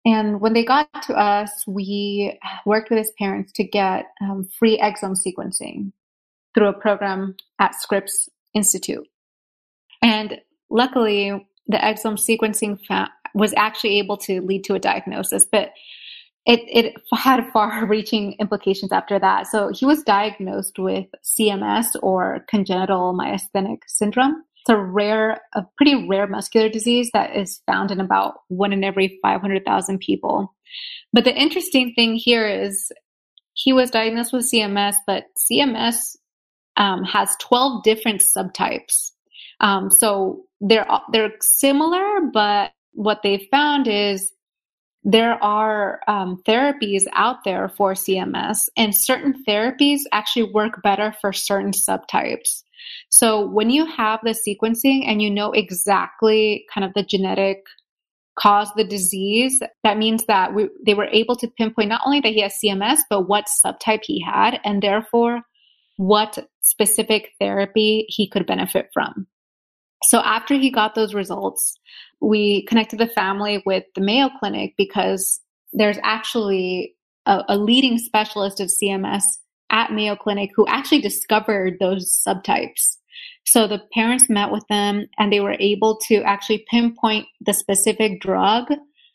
And 0.04 0.40
when 0.40 0.54
they 0.54 0.64
got 0.64 0.88
to 1.04 1.14
us, 1.14 1.50
we 1.66 2.38
worked 2.64 2.90
with 2.90 2.98
his 2.98 3.12
parents 3.18 3.52
to 3.52 3.64
get 3.64 4.06
um, 4.22 4.48
free 4.58 4.78
exome 4.78 5.16
sequencing 5.16 5.92
through 6.54 6.68
a 6.68 6.72
program 6.72 7.36
at 7.58 7.74
Scripps 7.74 8.28
Institute, 8.54 9.06
and 10.02 10.40
luckily, 10.70 11.46
the 11.66 11.76
exome 11.76 12.18
sequencing 12.18 12.78
was 13.34 13.54
actually 13.56 13.98
able 13.98 14.16
to 14.16 14.40
lead 14.40 14.64
to 14.64 14.74
a 14.74 14.78
diagnosis, 14.78 15.46
but 15.50 15.72
it, 16.46 16.60
it 16.66 16.94
had 17.12 17.48
far 17.52 17.86
reaching 17.86 18.34
implications 18.40 18.92
after 18.92 19.18
that. 19.18 19.46
So 19.46 19.70
he 19.72 19.84
was 19.84 20.02
diagnosed 20.02 20.78
with 20.78 21.06
CMS 21.24 21.86
or 22.02 22.44
congenital 22.48 23.14
myasthenic 23.14 23.82
syndrome. 23.86 24.42
It's 24.60 24.70
a 24.70 24.76
rare, 24.76 25.40
a 25.54 25.64
pretty 25.76 26.06
rare 26.08 26.26
muscular 26.26 26.68
disease 26.68 27.10
that 27.12 27.36
is 27.36 27.62
found 27.66 27.90
in 27.90 28.00
about 28.00 28.40
one 28.48 28.72
in 28.72 28.84
every 28.84 29.18
500,000 29.22 29.98
people. 29.98 30.54
But 31.12 31.24
the 31.24 31.34
interesting 31.34 31.94
thing 31.94 32.14
here 32.14 32.46
is 32.46 32.92
he 33.54 33.72
was 33.72 33.90
diagnosed 33.90 34.32
with 34.32 34.50
CMS, 34.50 34.94
but 35.06 35.24
CMS 35.38 36.16
um, 36.76 37.04
has 37.04 37.36
12 37.40 37.82
different 37.82 38.20
subtypes. 38.20 39.10
Um, 39.60 39.90
so 39.90 40.44
they're 40.60 40.86
they're 41.12 41.32
similar, 41.40 42.20
but 42.32 42.72
what 42.92 43.20
they 43.22 43.48
found 43.50 43.86
is 43.86 44.32
there 45.02 45.42
are 45.42 46.00
um, 46.08 46.42
therapies 46.46 47.04
out 47.12 47.44
there 47.44 47.68
for 47.68 47.94
CMS, 47.94 48.68
and 48.76 48.94
certain 48.94 49.42
therapies 49.48 50.00
actually 50.12 50.50
work 50.52 50.82
better 50.82 51.14
for 51.20 51.32
certain 51.32 51.72
subtypes. 51.72 52.62
So 53.10 53.44
when 53.44 53.70
you 53.70 53.86
have 53.86 54.20
the 54.22 54.30
sequencing 54.30 55.06
and 55.06 55.20
you 55.20 55.30
know 55.30 55.52
exactly 55.52 56.64
kind 56.72 56.84
of 56.84 56.94
the 56.94 57.02
genetic 57.02 57.64
cause 58.38 58.70
the 58.76 58.84
disease, 58.84 59.60
that 59.82 59.98
means 59.98 60.24
that 60.26 60.54
we, 60.54 60.68
they 60.84 60.94
were 60.94 61.08
able 61.12 61.36
to 61.36 61.48
pinpoint 61.48 61.88
not 61.88 62.02
only 62.06 62.20
that 62.20 62.32
he 62.32 62.40
has 62.40 62.58
CMS, 62.62 63.00
but 63.10 63.28
what 63.28 63.48
subtype 63.62 64.04
he 64.04 64.22
had, 64.22 64.60
and 64.64 64.82
therefore 64.82 65.42
what 65.96 66.38
specific 66.62 67.30
therapy 67.38 68.06
he 68.08 68.28
could 68.28 68.46
benefit 68.46 68.88
from. 68.94 69.26
So 70.04 70.20
after 70.20 70.54
he 70.54 70.70
got 70.70 70.94
those 70.94 71.12
results, 71.12 71.76
we 72.20 72.64
connected 72.66 72.98
the 72.98 73.06
family 73.06 73.62
with 73.66 73.84
the 73.94 74.00
Mayo 74.00 74.30
Clinic 74.38 74.74
because 74.78 75.40
there's 75.72 75.98
actually 76.02 76.94
a, 77.26 77.42
a 77.48 77.58
leading 77.58 77.98
specialist 77.98 78.60
of 78.60 78.68
CMS 78.68 79.24
at 79.68 79.92
Mayo 79.92 80.16
Clinic 80.16 80.50
who 80.54 80.66
actually 80.66 81.02
discovered 81.02 81.76
those 81.80 82.18
subtypes. 82.26 82.96
So 83.50 83.66
the 83.66 83.82
parents 83.92 84.30
met 84.30 84.52
with 84.52 84.64
them 84.68 85.08
and 85.18 85.32
they 85.32 85.40
were 85.40 85.56
able 85.58 85.98
to 86.06 86.22
actually 86.22 86.64
pinpoint 86.70 87.26
the 87.40 87.52
specific 87.52 88.20
drug 88.20 88.68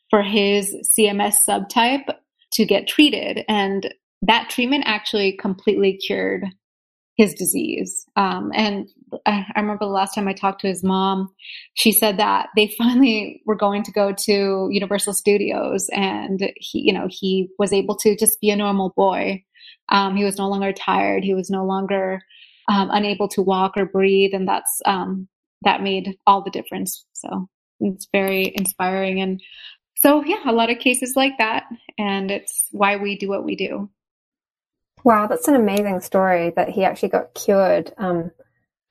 for 0.09 0.21
his 0.21 0.75
CMS 0.91 1.35
subtype 1.47 2.13
to 2.51 2.65
get 2.65 2.85
treated. 2.85 3.45
And 3.47 3.93
that 4.23 4.49
treatment 4.49 4.83
actually 4.87 5.37
completely 5.37 5.95
cured 5.95 6.43
his 7.15 7.33
disease. 7.33 8.05
Um, 8.17 8.51
and 8.53 8.89
I, 9.25 9.45
I, 9.55 9.61
remember 9.61 9.85
the 9.85 9.91
last 9.91 10.13
time 10.13 10.27
I 10.27 10.33
talked 10.33 10.59
to 10.61 10.67
his 10.67 10.83
mom, 10.83 11.33
she 11.75 11.93
said 11.93 12.17
that 12.17 12.49
they 12.57 12.67
finally 12.77 13.41
were 13.45 13.55
going 13.55 13.83
to 13.83 13.91
go 13.93 14.11
to 14.11 14.67
Universal 14.69 15.13
Studios, 15.13 15.87
and 15.93 16.51
he, 16.57 16.81
you 16.81 16.91
know, 16.91 17.07
he 17.09 17.47
was 17.57 17.71
able 17.71 17.95
to 17.99 18.17
just 18.17 18.41
be 18.41 18.49
a 18.49 18.57
normal 18.57 18.93
boy. 18.97 19.45
Um, 19.87 20.17
he 20.17 20.25
was 20.25 20.37
no 20.37 20.49
longer 20.49 20.73
tired. 20.73 21.23
He 21.23 21.33
was 21.33 21.49
no 21.49 21.63
longer 21.63 22.21
um, 22.67 22.89
unable 22.91 23.27
to 23.29 23.41
walk 23.41 23.73
or 23.77 23.85
breathe, 23.85 24.33
and 24.33 24.47
that's 24.47 24.81
um, 24.85 25.27
that 25.63 25.83
made 25.83 26.17
all 26.27 26.41
the 26.41 26.51
difference. 26.51 27.05
So 27.13 27.47
it's 27.79 28.07
very 28.11 28.53
inspiring, 28.55 29.21
and 29.21 29.41
so 29.97 30.23
yeah, 30.23 30.41
a 30.45 30.51
lot 30.51 30.69
of 30.69 30.79
cases 30.79 31.15
like 31.15 31.37
that, 31.37 31.65
and 31.97 32.31
it's 32.31 32.67
why 32.71 32.95
we 32.97 33.17
do 33.17 33.29
what 33.29 33.43
we 33.43 33.55
do. 33.55 33.89
Wow, 35.03 35.27
that's 35.27 35.47
an 35.47 35.55
amazing 35.55 36.01
story 36.01 36.51
that 36.55 36.69
he 36.69 36.83
actually 36.83 37.09
got 37.09 37.33
cured. 37.35 37.93
Um, 37.97 38.31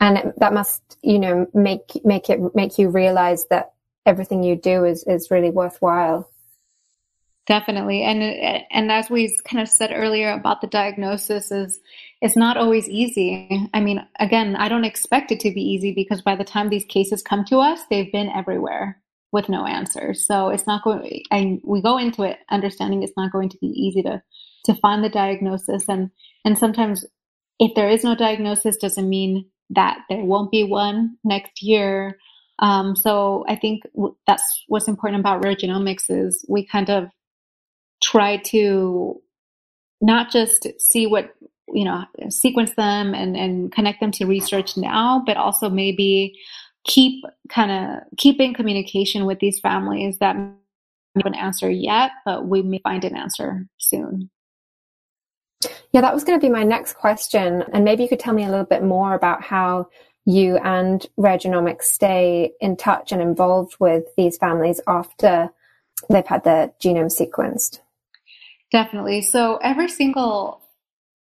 and 0.00 0.32
that 0.36 0.52
must, 0.52 0.98
you 1.02 1.18
know, 1.18 1.46
make 1.54 2.00
make 2.04 2.30
it 2.30 2.40
make 2.54 2.78
you 2.78 2.88
realize 2.88 3.46
that 3.48 3.72
everything 4.06 4.42
you 4.42 4.56
do 4.56 4.84
is 4.84 5.04
is 5.04 5.30
really 5.30 5.50
worthwhile. 5.50 6.28
Definitely, 7.46 8.02
and 8.02 8.22
and 8.22 8.90
as 8.90 9.10
we 9.10 9.36
kind 9.44 9.60
of 9.60 9.68
said 9.68 9.90
earlier 9.92 10.32
about 10.32 10.62
the 10.62 10.66
diagnosis 10.66 11.50
is 11.52 11.78
it's 12.22 12.36
not 12.36 12.56
always 12.56 12.88
easy. 12.88 13.68
I 13.74 13.80
mean, 13.80 14.06
again, 14.18 14.56
I 14.56 14.68
don't 14.68 14.84
expect 14.84 15.30
it 15.30 15.40
to 15.40 15.52
be 15.52 15.60
easy 15.60 15.92
because 15.92 16.22
by 16.22 16.36
the 16.36 16.44
time 16.44 16.70
these 16.70 16.86
cases 16.86 17.22
come 17.22 17.44
to 17.46 17.58
us, 17.58 17.80
they've 17.90 18.10
been 18.10 18.30
everywhere 18.30 18.98
with 19.30 19.50
no 19.50 19.66
answers. 19.66 20.26
So 20.26 20.48
it's 20.48 20.66
not 20.66 20.84
going. 20.84 21.22
And 21.30 21.60
we 21.64 21.82
go 21.82 21.98
into 21.98 22.22
it 22.22 22.38
understanding 22.50 23.02
it's 23.02 23.16
not 23.16 23.32
going 23.32 23.50
to 23.50 23.58
be 23.58 23.66
easy 23.66 24.02
to 24.04 24.22
to 24.64 24.74
find 24.74 25.04
the 25.04 25.08
diagnosis 25.08 25.88
and 25.88 26.10
and 26.44 26.58
sometimes 26.58 27.04
if 27.58 27.74
there 27.74 27.88
is 27.88 28.02
no 28.02 28.14
diagnosis 28.14 28.76
doesn't 28.76 29.08
mean 29.08 29.46
that 29.70 29.98
there 30.08 30.24
won't 30.24 30.50
be 30.50 30.64
one 30.64 31.16
next 31.22 31.62
year 31.62 32.18
um, 32.58 32.96
so 32.96 33.44
i 33.48 33.54
think 33.54 33.82
that's 34.26 34.64
what's 34.68 34.88
important 34.88 35.20
about 35.20 35.44
rare 35.44 35.54
genomics 35.54 36.06
is 36.08 36.44
we 36.48 36.66
kind 36.66 36.90
of 36.90 37.08
try 38.14 38.36
to 38.36 39.20
not 40.00 40.30
just 40.30 40.68
see 40.78 41.06
what 41.06 41.34
you 41.72 41.84
know 41.84 42.04
sequence 42.28 42.74
them 42.74 43.14
and 43.14 43.36
and 43.36 43.72
connect 43.72 44.00
them 44.00 44.10
to 44.12 44.26
research 44.26 44.76
now 44.76 45.22
but 45.26 45.36
also 45.36 45.68
maybe 45.68 46.38
keep 46.84 47.24
kind 47.48 47.72
of 47.72 48.02
keep 48.16 48.40
in 48.40 48.54
communication 48.54 49.24
with 49.24 49.38
these 49.40 49.58
families 49.60 50.18
that 50.18 50.36
have 50.36 51.26
an 51.26 51.34
answer 51.34 51.70
yet 51.70 52.12
but 52.24 52.46
we 52.46 52.62
may 52.62 52.78
find 52.84 53.04
an 53.04 53.16
answer 53.16 53.66
soon 53.78 54.30
yeah, 55.92 56.00
that 56.00 56.12
was 56.12 56.24
going 56.24 56.38
to 56.38 56.44
be 56.44 56.50
my 56.50 56.64
next 56.64 56.94
question. 56.94 57.62
And 57.72 57.84
maybe 57.84 58.02
you 58.02 58.08
could 58.08 58.18
tell 58.18 58.34
me 58.34 58.42
a 58.42 58.50
little 58.50 58.64
bit 58.64 58.82
more 58.82 59.14
about 59.14 59.44
how 59.44 59.88
you 60.24 60.56
and 60.56 61.06
Rare 61.16 61.38
Genomics 61.38 61.84
stay 61.84 62.52
in 62.60 62.76
touch 62.76 63.12
and 63.12 63.22
involved 63.22 63.76
with 63.78 64.04
these 64.16 64.36
families 64.36 64.80
after 64.88 65.50
they've 66.10 66.26
had 66.26 66.42
their 66.44 66.72
genome 66.82 67.12
sequenced. 67.12 67.78
Definitely. 68.74 69.22
So 69.22 69.58
every 69.58 69.88
single 69.88 70.60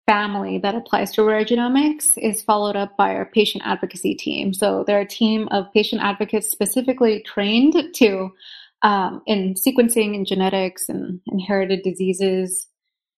family 0.07 0.57
that 0.57 0.73
applies 0.73 1.11
to 1.11 1.23
Rare 1.23 1.45
Genomics 1.45 2.17
is 2.17 2.41
followed 2.41 2.75
up 2.75 2.97
by 2.97 3.13
our 3.13 3.25
patient 3.25 3.63
advocacy 3.63 4.15
team. 4.15 4.55
So 4.55 4.83
they're 4.87 5.01
a 5.01 5.07
team 5.07 5.47
of 5.51 5.71
patient 5.71 6.01
advocates 6.01 6.49
specifically 6.49 7.21
trained 7.21 7.75
to 7.93 8.31
um, 8.81 9.21
in 9.27 9.53
sequencing 9.53 10.15
and 10.15 10.25
genetics 10.25 10.89
and 10.89 11.21
inherited 11.27 11.83
diseases 11.83 12.65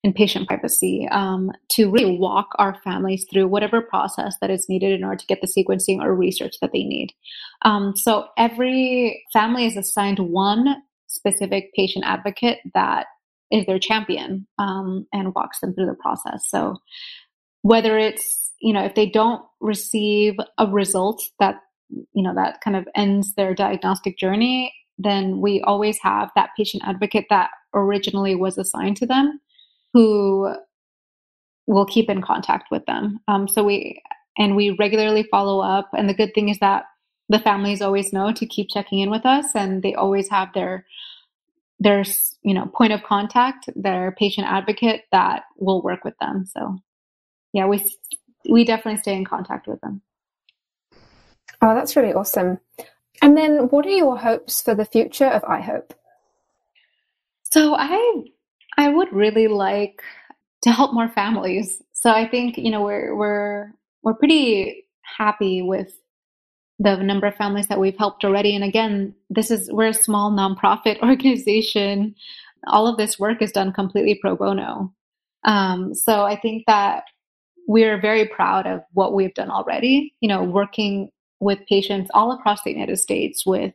and 0.03 0.13
patient 0.13 0.49
privacy 0.49 1.07
um, 1.11 1.53
to 1.69 1.89
really 1.89 2.17
walk 2.17 2.49
our 2.55 2.75
families 2.83 3.25
through 3.31 3.47
whatever 3.47 3.79
process 3.81 4.35
that 4.41 4.49
is 4.49 4.67
needed 4.67 4.91
in 4.91 5.05
order 5.05 5.15
to 5.15 5.27
get 5.27 5.39
the 5.39 5.47
sequencing 5.47 6.01
or 6.01 6.13
research 6.13 6.57
that 6.59 6.73
they 6.73 6.83
need. 6.83 7.13
Um, 7.63 7.95
so 7.95 8.27
every 8.37 9.23
family 9.31 9.65
is 9.65 9.77
assigned 9.77 10.19
one 10.19 10.75
specific 11.07 11.73
patient 11.73 12.03
advocate 12.05 12.59
that 12.73 13.05
is 13.51 13.65
their 13.65 13.79
champion 13.79 14.47
um, 14.57 15.07
and 15.13 15.33
walks 15.35 15.59
them 15.59 15.73
through 15.73 15.87
the 15.87 15.95
process. 15.95 16.49
So 16.49 16.77
whether 17.61 17.97
it's 17.97 18.51
you 18.61 18.73
know 18.73 18.83
if 18.83 18.95
they 18.95 19.09
don't 19.09 19.41
receive 19.59 20.35
a 20.57 20.67
result 20.67 21.21
that 21.39 21.55
you 21.89 22.23
know 22.23 22.33
that 22.35 22.61
kind 22.61 22.77
of 22.77 22.87
ends 22.95 23.33
their 23.33 23.53
diagnostic 23.53 24.17
journey 24.17 24.73
then 24.97 25.39
we 25.39 25.61
always 25.61 25.97
have 26.01 26.29
that 26.35 26.49
patient 26.57 26.83
advocate 26.85 27.25
that 27.29 27.49
originally 27.73 28.35
was 28.35 28.57
assigned 28.57 28.97
to 28.97 29.05
them 29.05 29.39
who 29.93 30.53
will 31.67 31.85
keep 31.85 32.09
in 32.09 32.21
contact 32.21 32.69
with 32.71 32.85
them. 32.85 33.19
Um, 33.27 33.47
so 33.47 33.63
we 33.63 34.01
and 34.37 34.55
we 34.55 34.71
regularly 34.71 35.23
follow 35.23 35.59
up. 35.59 35.89
And 35.93 36.09
the 36.09 36.13
good 36.13 36.33
thing 36.33 36.49
is 36.49 36.59
that 36.59 36.85
the 37.29 37.39
families 37.39 37.81
always 37.81 38.11
know 38.11 38.31
to 38.31 38.45
keep 38.45 38.69
checking 38.69 38.99
in 38.99 39.09
with 39.09 39.25
us, 39.25 39.45
and 39.55 39.83
they 39.83 39.93
always 39.93 40.29
have 40.29 40.53
their 40.53 40.85
their 41.79 42.03
you 42.43 42.53
know 42.53 42.65
point 42.67 42.93
of 42.93 43.03
contact, 43.03 43.69
their 43.75 44.11
patient 44.17 44.47
advocate 44.47 45.03
that 45.11 45.43
will 45.57 45.81
work 45.81 46.03
with 46.03 46.17
them. 46.19 46.45
So 46.45 46.77
yeah, 47.53 47.65
we 47.65 47.83
we 48.49 48.63
definitely 48.63 49.01
stay 49.01 49.15
in 49.15 49.25
contact 49.25 49.67
with 49.67 49.79
them. 49.81 50.01
Oh, 51.61 51.75
that's 51.75 51.95
really 51.95 52.13
awesome. 52.13 52.59
And 53.21 53.35
then 53.35 53.67
what 53.69 53.85
are 53.85 53.89
your 53.89 54.17
hopes 54.17 54.61
for 54.61 54.75
the 54.75 54.85
future 54.85 55.27
of 55.27 55.41
iHope? 55.43 55.91
So 57.43 57.75
I 57.77 58.23
I 58.77 58.89
would 58.89 59.11
really 59.11 59.47
like 59.47 60.01
to 60.61 60.71
help 60.71 60.93
more 60.93 61.09
families. 61.09 61.81
So 61.91 62.11
I 62.11 62.27
think, 62.27 62.57
you 62.57 62.71
know, 62.71 62.81
we're 62.81 63.15
we're 63.15 63.71
we're 64.03 64.13
pretty 64.13 64.85
happy 65.01 65.61
with 65.61 65.98
the 66.79 66.97
number 66.97 67.27
of 67.27 67.35
families 67.35 67.67
that 67.67 67.79
we've 67.79 67.97
helped 67.97 68.23
already. 68.23 68.55
And 68.55 68.63
again, 68.63 69.13
this 69.29 69.51
is 69.51 69.69
we're 69.71 69.87
a 69.87 69.93
small 69.93 70.31
nonprofit 70.31 70.99
organization. 71.03 72.15
All 72.67 72.87
of 72.87 72.97
this 72.97 73.19
work 73.19 73.41
is 73.41 73.51
done 73.51 73.73
completely 73.73 74.15
pro 74.15 74.35
bono. 74.35 74.93
Um, 75.45 75.93
so 75.93 76.23
I 76.23 76.37
think 76.37 76.63
that 76.67 77.03
we're 77.67 78.01
very 78.01 78.25
proud 78.25 78.65
of 78.65 78.81
what 78.93 79.13
we've 79.13 79.33
done 79.33 79.51
already. 79.51 80.15
You 80.21 80.29
know, 80.29 80.43
working 80.43 81.09
with 81.39 81.59
patients 81.67 82.09
all 82.13 82.31
across 82.31 82.63
the 82.63 82.71
United 82.71 82.97
States 82.97 83.45
with 83.45 83.73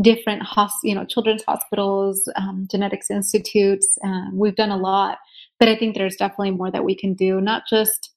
different 0.00 0.42
hos- 0.42 0.80
you 0.84 0.94
know 0.94 1.04
children's 1.04 1.42
hospitals 1.44 2.28
um, 2.36 2.66
genetics 2.70 3.10
institutes 3.10 3.98
um, 4.04 4.30
we've 4.32 4.54
done 4.54 4.70
a 4.70 4.76
lot 4.76 5.18
but 5.58 5.68
i 5.68 5.76
think 5.76 5.96
there's 5.96 6.14
definitely 6.16 6.52
more 6.52 6.70
that 6.70 6.84
we 6.84 6.94
can 6.94 7.14
do 7.14 7.40
not 7.40 7.64
just 7.68 8.12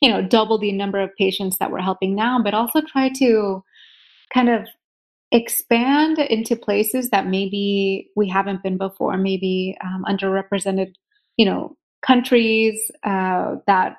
you 0.00 0.08
know 0.08 0.22
double 0.22 0.56
the 0.56 0.72
number 0.72 0.98
of 0.98 1.14
patients 1.16 1.58
that 1.58 1.70
we're 1.70 1.78
helping 1.78 2.14
now 2.14 2.40
but 2.42 2.54
also 2.54 2.80
try 2.80 3.10
to 3.10 3.62
kind 4.32 4.48
of 4.48 4.66
expand 5.32 6.18
into 6.18 6.54
places 6.56 7.10
that 7.10 7.26
maybe 7.26 8.10
we 8.14 8.28
haven't 8.28 8.62
been 8.62 8.78
before 8.78 9.16
maybe 9.16 9.76
um, 9.82 10.04
underrepresented 10.08 10.92
you 11.36 11.44
know 11.44 11.76
countries 12.06 12.90
uh, 13.02 13.56
that 13.66 13.96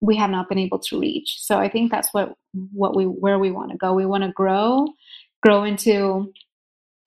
we 0.00 0.16
have 0.16 0.30
not 0.30 0.48
been 0.48 0.58
able 0.58 0.78
to 0.78 0.98
reach. 0.98 1.36
So 1.38 1.58
i 1.58 1.68
think 1.68 1.90
that's 1.90 2.12
what 2.14 2.34
what 2.72 2.96
we 2.96 3.04
where 3.04 3.38
we 3.38 3.50
want 3.50 3.70
to 3.72 3.76
go. 3.76 3.94
We 3.94 4.06
want 4.06 4.24
to 4.24 4.32
grow 4.32 4.86
grow 5.42 5.64
into 5.64 6.32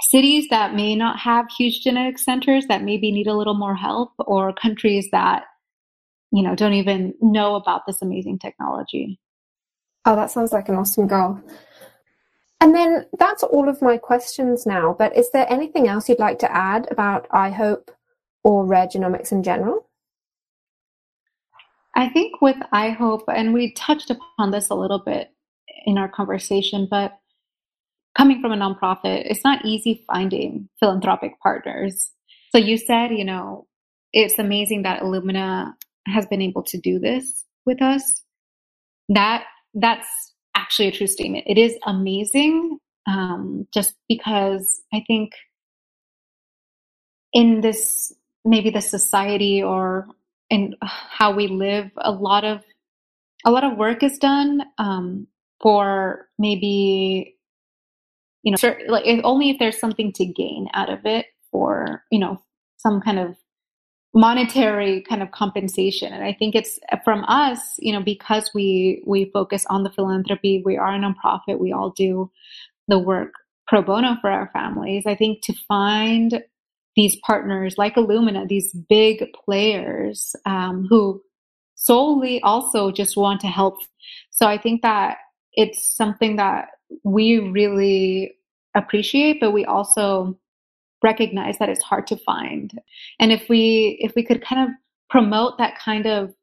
cities 0.02 0.48
that 0.50 0.76
may 0.76 0.96
not 0.96 1.20
have 1.20 1.46
huge 1.58 1.82
genetic 1.82 2.18
centers 2.18 2.66
that 2.68 2.84
maybe 2.84 3.12
need 3.12 3.28
a 3.28 3.34
little 3.34 3.54
more 3.54 3.76
help 3.76 4.12
or 4.20 4.54
countries 4.54 5.08
that 5.12 5.44
you 6.32 6.44
know 6.44 6.56
don't 6.56 6.74
even 6.74 7.14
know 7.22 7.56
about 7.56 7.86
this 7.88 8.02
amazing 8.02 8.40
technology. 8.40 9.20
Oh 10.06 10.16
that 10.16 10.32
sounds 10.32 10.52
like 10.52 10.68
an 10.68 10.76
awesome 10.76 11.08
goal 11.08 11.40
and 12.64 12.74
then 12.74 13.06
that's 13.20 13.44
all 13.44 13.68
of 13.68 13.82
my 13.82 13.98
questions 13.98 14.66
now 14.66 14.96
but 14.98 15.16
is 15.18 15.30
there 15.32 15.52
anything 15.52 15.88
else 15.88 16.08
you'd 16.08 16.20
like 16.20 16.40
to 16.40 16.52
add 16.56 16.88
about 16.90 17.28
ihope 17.30 17.90
or 18.44 18.66
rare 18.66 18.88
genomics 18.88 19.32
in 19.32 19.44
general 19.44 19.88
i 21.96 22.08
think 22.10 22.42
with 22.42 22.58
ihope 22.74 23.26
and 23.28 23.54
we 23.54 23.74
touched 23.74 24.10
upon 24.10 24.52
this 24.52 24.70
a 24.70 24.76
little 24.76 25.00
bit 25.00 25.30
in 25.86 25.98
our 25.98 26.08
conversation 26.08 26.88
but 26.90 27.20
coming 28.16 28.42
from 28.42 28.52
a 28.52 28.58
nonprofit, 28.58 29.24
it's 29.26 29.44
not 29.44 29.66
easy 29.66 30.04
finding 30.08 30.70
philanthropic 30.80 31.40
partners. 31.42 32.12
So 32.52 32.58
you 32.58 32.78
said, 32.78 33.08
you 33.12 33.26
know, 33.26 33.68
it's 34.12 34.38
amazing 34.38 34.84
that 34.84 35.02
Illumina 35.02 35.74
has 36.08 36.26
been 36.28 36.42
able 36.42 36.64
to 36.64 36.78
do 36.78 37.00
this 37.00 37.46
with 37.66 37.82
us. 37.82 38.24
That 39.10 39.46
that's 39.74 40.08
actually 40.56 40.88
a 40.88 40.92
true 40.92 41.08
statement. 41.08 41.46
It 41.48 41.58
is 41.58 41.78
amazing, 41.86 42.80
um, 43.08 43.68
just 43.74 43.96
because 44.08 44.82
I 44.94 45.04
think 45.08 45.32
in 47.34 47.62
this 47.62 48.14
maybe 48.46 48.70
the 48.70 48.82
society 48.82 49.64
or 49.64 50.08
in 50.50 50.76
how 50.82 51.32
we 51.34 51.48
live, 51.48 51.90
a 51.98 52.12
lot 52.12 52.46
of 52.46 52.64
a 53.46 53.52
lot 53.52 53.64
of 53.64 53.78
work 53.78 54.04
is 54.04 54.18
done 54.18 54.64
um, 54.78 55.28
for 55.62 56.28
maybe 56.38 57.38
you 58.44 58.52
know, 58.52 58.76
like 58.88 59.06
if, 59.06 59.22
only 59.24 59.50
if 59.50 59.58
there's 59.58 59.80
something 59.80 60.12
to 60.14 60.26
gain 60.26 60.68
out 60.74 60.90
of 60.90 61.06
it 61.06 61.28
or 61.52 62.04
you 62.12 62.20
know, 62.20 62.42
some 62.78 63.02
kind 63.02 63.20
of 63.20 63.36
monetary 64.14 65.02
kind 65.02 65.24
of 65.24 65.32
compensation. 65.32 66.14
And 66.14 66.24
I 66.24 66.34
think 66.34 66.56
it's 66.56 66.80
from 67.04 67.24
us, 67.26 67.60
you 67.80 67.92
know, 67.92 68.02
because 68.02 68.52
we 68.54 69.02
we 69.06 69.32
focus 69.32 69.66
on 69.70 69.84
the 69.84 69.90
philanthropy, 69.90 70.62
we 70.64 70.78
are 70.78 70.94
a 70.94 71.00
nonprofit, 71.00 71.60
we 71.60 71.72
all 71.72 71.90
do 71.90 72.30
the 72.88 73.00
work 73.00 73.34
pro 73.68 73.82
bono 73.82 74.18
for 74.22 74.30
our 74.30 74.50
families. 74.54 75.06
I 75.06 75.16
think 75.16 75.42
to 75.44 75.54
find 75.68 76.44
these 76.96 77.16
partners 77.26 77.76
like 77.78 77.96
Illumina, 77.96 78.48
these 78.48 78.72
big 78.72 79.26
players 79.34 80.36
um, 80.46 80.86
who 80.90 81.22
solely 81.76 82.42
also 82.42 82.92
just 82.92 83.18
want 83.18 83.42
to 83.42 83.48
help. 83.48 83.80
So 84.30 84.48
I 84.48 84.58
think 84.58 84.84
that 84.84 85.18
it's 85.54 85.96
something 85.96 86.36
that 86.36 86.70
we 87.04 87.40
really 87.40 88.36
appreciate, 88.76 89.40
but 89.40 89.52
we 89.52 89.66
also 89.66 90.38
recognize 91.04 91.58
that 91.60 91.70
it's 91.70 91.84
hard 91.84 92.08
to 92.08 92.18
find. 92.18 92.80
And 93.20 93.32
if 93.32 93.50
we 93.50 93.98
if 94.02 94.16
we 94.16 94.24
could 94.24 94.44
kind 94.44 94.70
of 94.70 94.76
promote 95.10 95.58
that 95.58 95.78
kind 95.78 96.08
of 96.08 96.34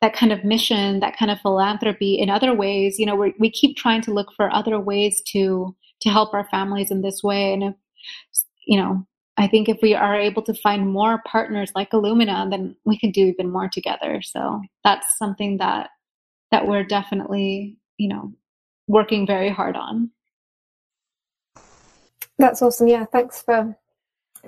that 0.00 0.14
kind 0.14 0.32
of 0.32 0.44
mission, 0.44 1.00
that 1.00 1.16
kind 1.16 1.30
of 1.30 1.40
philanthropy 1.40 2.14
in 2.14 2.30
other 2.30 2.54
ways, 2.54 2.98
you 2.98 3.06
know, 3.06 3.16
we 3.16 3.34
we 3.38 3.50
keep 3.50 3.76
trying 3.76 4.00
to 4.02 4.14
look 4.14 4.28
for 4.36 4.50
other 4.54 4.78
ways 4.78 5.22
to 5.32 5.74
to 6.00 6.08
help 6.08 6.32
our 6.32 6.48
families 6.50 6.90
in 6.90 7.02
this 7.02 7.22
way. 7.22 7.52
And 7.52 7.62
if 7.62 7.74
you 8.66 8.78
know, 8.78 9.06
I 9.36 9.48
think 9.48 9.68
if 9.68 9.78
we 9.82 9.94
are 9.94 10.18
able 10.18 10.42
to 10.42 10.54
find 10.54 10.88
more 10.88 11.22
partners 11.26 11.72
like 11.74 11.90
Illumina, 11.90 12.50
then 12.50 12.76
we 12.84 12.98
can 12.98 13.10
do 13.10 13.26
even 13.26 13.50
more 13.50 13.68
together. 13.68 14.22
So 14.22 14.62
that's 14.84 15.18
something 15.18 15.58
that 15.58 15.90
that 16.50 16.68
we're 16.68 16.84
definitely, 16.84 17.76
you 17.98 18.08
know, 18.08 18.32
working 18.86 19.26
very 19.26 19.48
hard 19.48 19.76
on. 19.76 20.10
That's 22.38 22.62
awesome. 22.62 22.88
Yeah, 22.88 23.04
thanks 23.06 23.42
for 23.42 23.76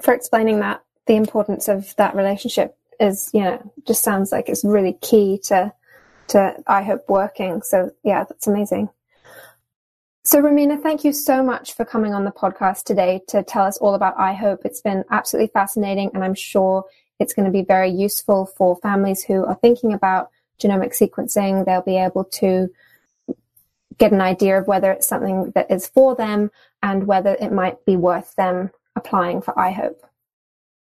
for 0.03 0.15
explaining 0.15 0.61
that. 0.61 0.83
The 1.07 1.15
importance 1.15 1.69
of 1.69 1.95
that 1.97 2.17
relationship 2.17 2.77
is, 2.99 3.31
you 3.33 3.41
know, 3.41 3.73
just 3.87 4.03
sounds 4.03 4.33
like 4.33 4.49
it's 4.49 4.65
really 4.65 4.95
key 5.01 5.39
to 5.45 5.73
to 6.29 6.57
iHope 6.69 7.09
working. 7.09 7.63
So 7.63 7.93
yeah, 8.03 8.25
that's 8.25 8.47
amazing. 8.47 8.89
So 10.25 10.43
Romina, 10.43 10.83
thank 10.83 11.05
you 11.05 11.13
so 11.13 11.41
much 11.41 11.75
for 11.75 11.85
coming 11.85 12.13
on 12.13 12.25
the 12.25 12.33
podcast 12.33 12.83
today 12.83 13.21
to 13.29 13.45
tell 13.45 13.65
us 13.65 13.77
all 13.79 13.95
about 13.95 14.17
iHope. 14.17 14.65
It's 14.65 14.81
been 14.81 15.05
absolutely 15.11 15.53
fascinating 15.53 16.11
and 16.15 16.25
I'm 16.25 16.35
sure 16.35 16.85
it's 17.21 17.33
going 17.33 17.47
to 17.47 17.53
be 17.53 17.63
very 17.63 17.91
useful 17.91 18.47
for 18.47 18.77
families 18.77 19.23
who 19.23 19.45
are 19.45 19.55
thinking 19.55 19.93
about 19.93 20.31
genomic 20.61 20.99
sequencing. 20.99 21.65
They'll 21.65 21.81
be 21.81 21.97
able 21.97 22.25
to 22.25 22.69
get 23.99 24.13
an 24.13 24.21
idea 24.21 24.59
of 24.59 24.67
whether 24.67 24.91
it's 24.91 25.07
something 25.07 25.53
that 25.55 25.71
is 25.71 25.87
for 25.87 26.17
them 26.17 26.51
and 26.83 27.07
whether 27.07 27.37
it 27.41 27.53
might 27.53 27.85
be 27.85 27.97
worth 27.97 28.35
them 28.35 28.71
applying 28.97 29.43
for 29.43 29.55
iHope. 29.55 30.01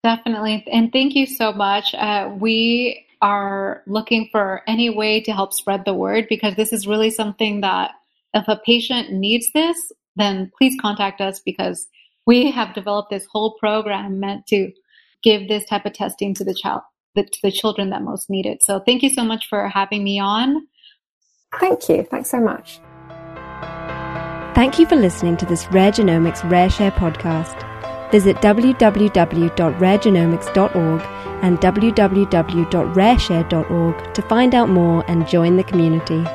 Definitely. 0.03 0.65
And 0.71 0.91
thank 0.91 1.13
you 1.13 1.25
so 1.25 1.51
much. 1.51 1.93
Uh, 1.93 2.33
we 2.39 3.05
are 3.21 3.83
looking 3.85 4.29
for 4.31 4.62
any 4.65 4.89
way 4.89 5.19
to 5.21 5.33
help 5.33 5.53
spread 5.53 5.83
the 5.85 5.93
word 5.93 6.27
because 6.29 6.55
this 6.55 6.71
is 6.71 6.88
really 6.88 7.09
something 7.09 7.62
that 7.62 7.91
if 8.33 8.47
a 8.47 8.62
patient 8.65 9.12
needs 9.12 9.51
this, 9.53 9.91
then 10.15 10.51
please 10.57 10.79
contact 10.79 11.19
us 11.19 11.39
because 11.39 11.88
we 12.25 12.51
have 12.51 12.73
developed 12.73 13.09
this 13.09 13.25
whole 13.29 13.57
program 13.59 14.19
meant 14.19 14.47
to 14.47 14.71
give 15.23 15.47
this 15.47 15.65
type 15.65 15.85
of 15.85 15.93
testing 15.93 16.33
to 16.35 16.43
the 16.43 16.53
child 16.53 16.81
the, 17.15 17.23
to 17.23 17.39
the 17.41 17.51
children 17.51 17.89
that 17.89 18.03
most 18.03 18.29
need 18.29 18.45
it. 18.45 18.63
So 18.63 18.79
thank 18.79 19.03
you 19.03 19.09
so 19.09 19.23
much 19.23 19.47
for 19.49 19.67
having 19.67 20.03
me 20.03 20.19
on. 20.19 20.67
Thank 21.59 21.89
you. 21.89 22.03
Thanks 22.03 22.29
so 22.29 22.39
much. 22.39 22.79
Thank 24.55 24.77
you 24.77 24.85
for 24.85 24.95
listening 24.95 25.38
to 25.38 25.45
this 25.45 25.67
Rare 25.71 25.91
Genomics 25.91 26.47
Rare 26.49 26.69
Share 26.69 26.91
podcast. 26.91 27.68
Visit 28.11 28.37
www.raregenomics.org 28.37 31.01
and 31.41 31.57
www.rareshare.org 31.59 34.13
to 34.13 34.21
find 34.23 34.55
out 34.55 34.69
more 34.69 35.03
and 35.07 35.27
join 35.27 35.57
the 35.57 35.63
community. 35.63 36.25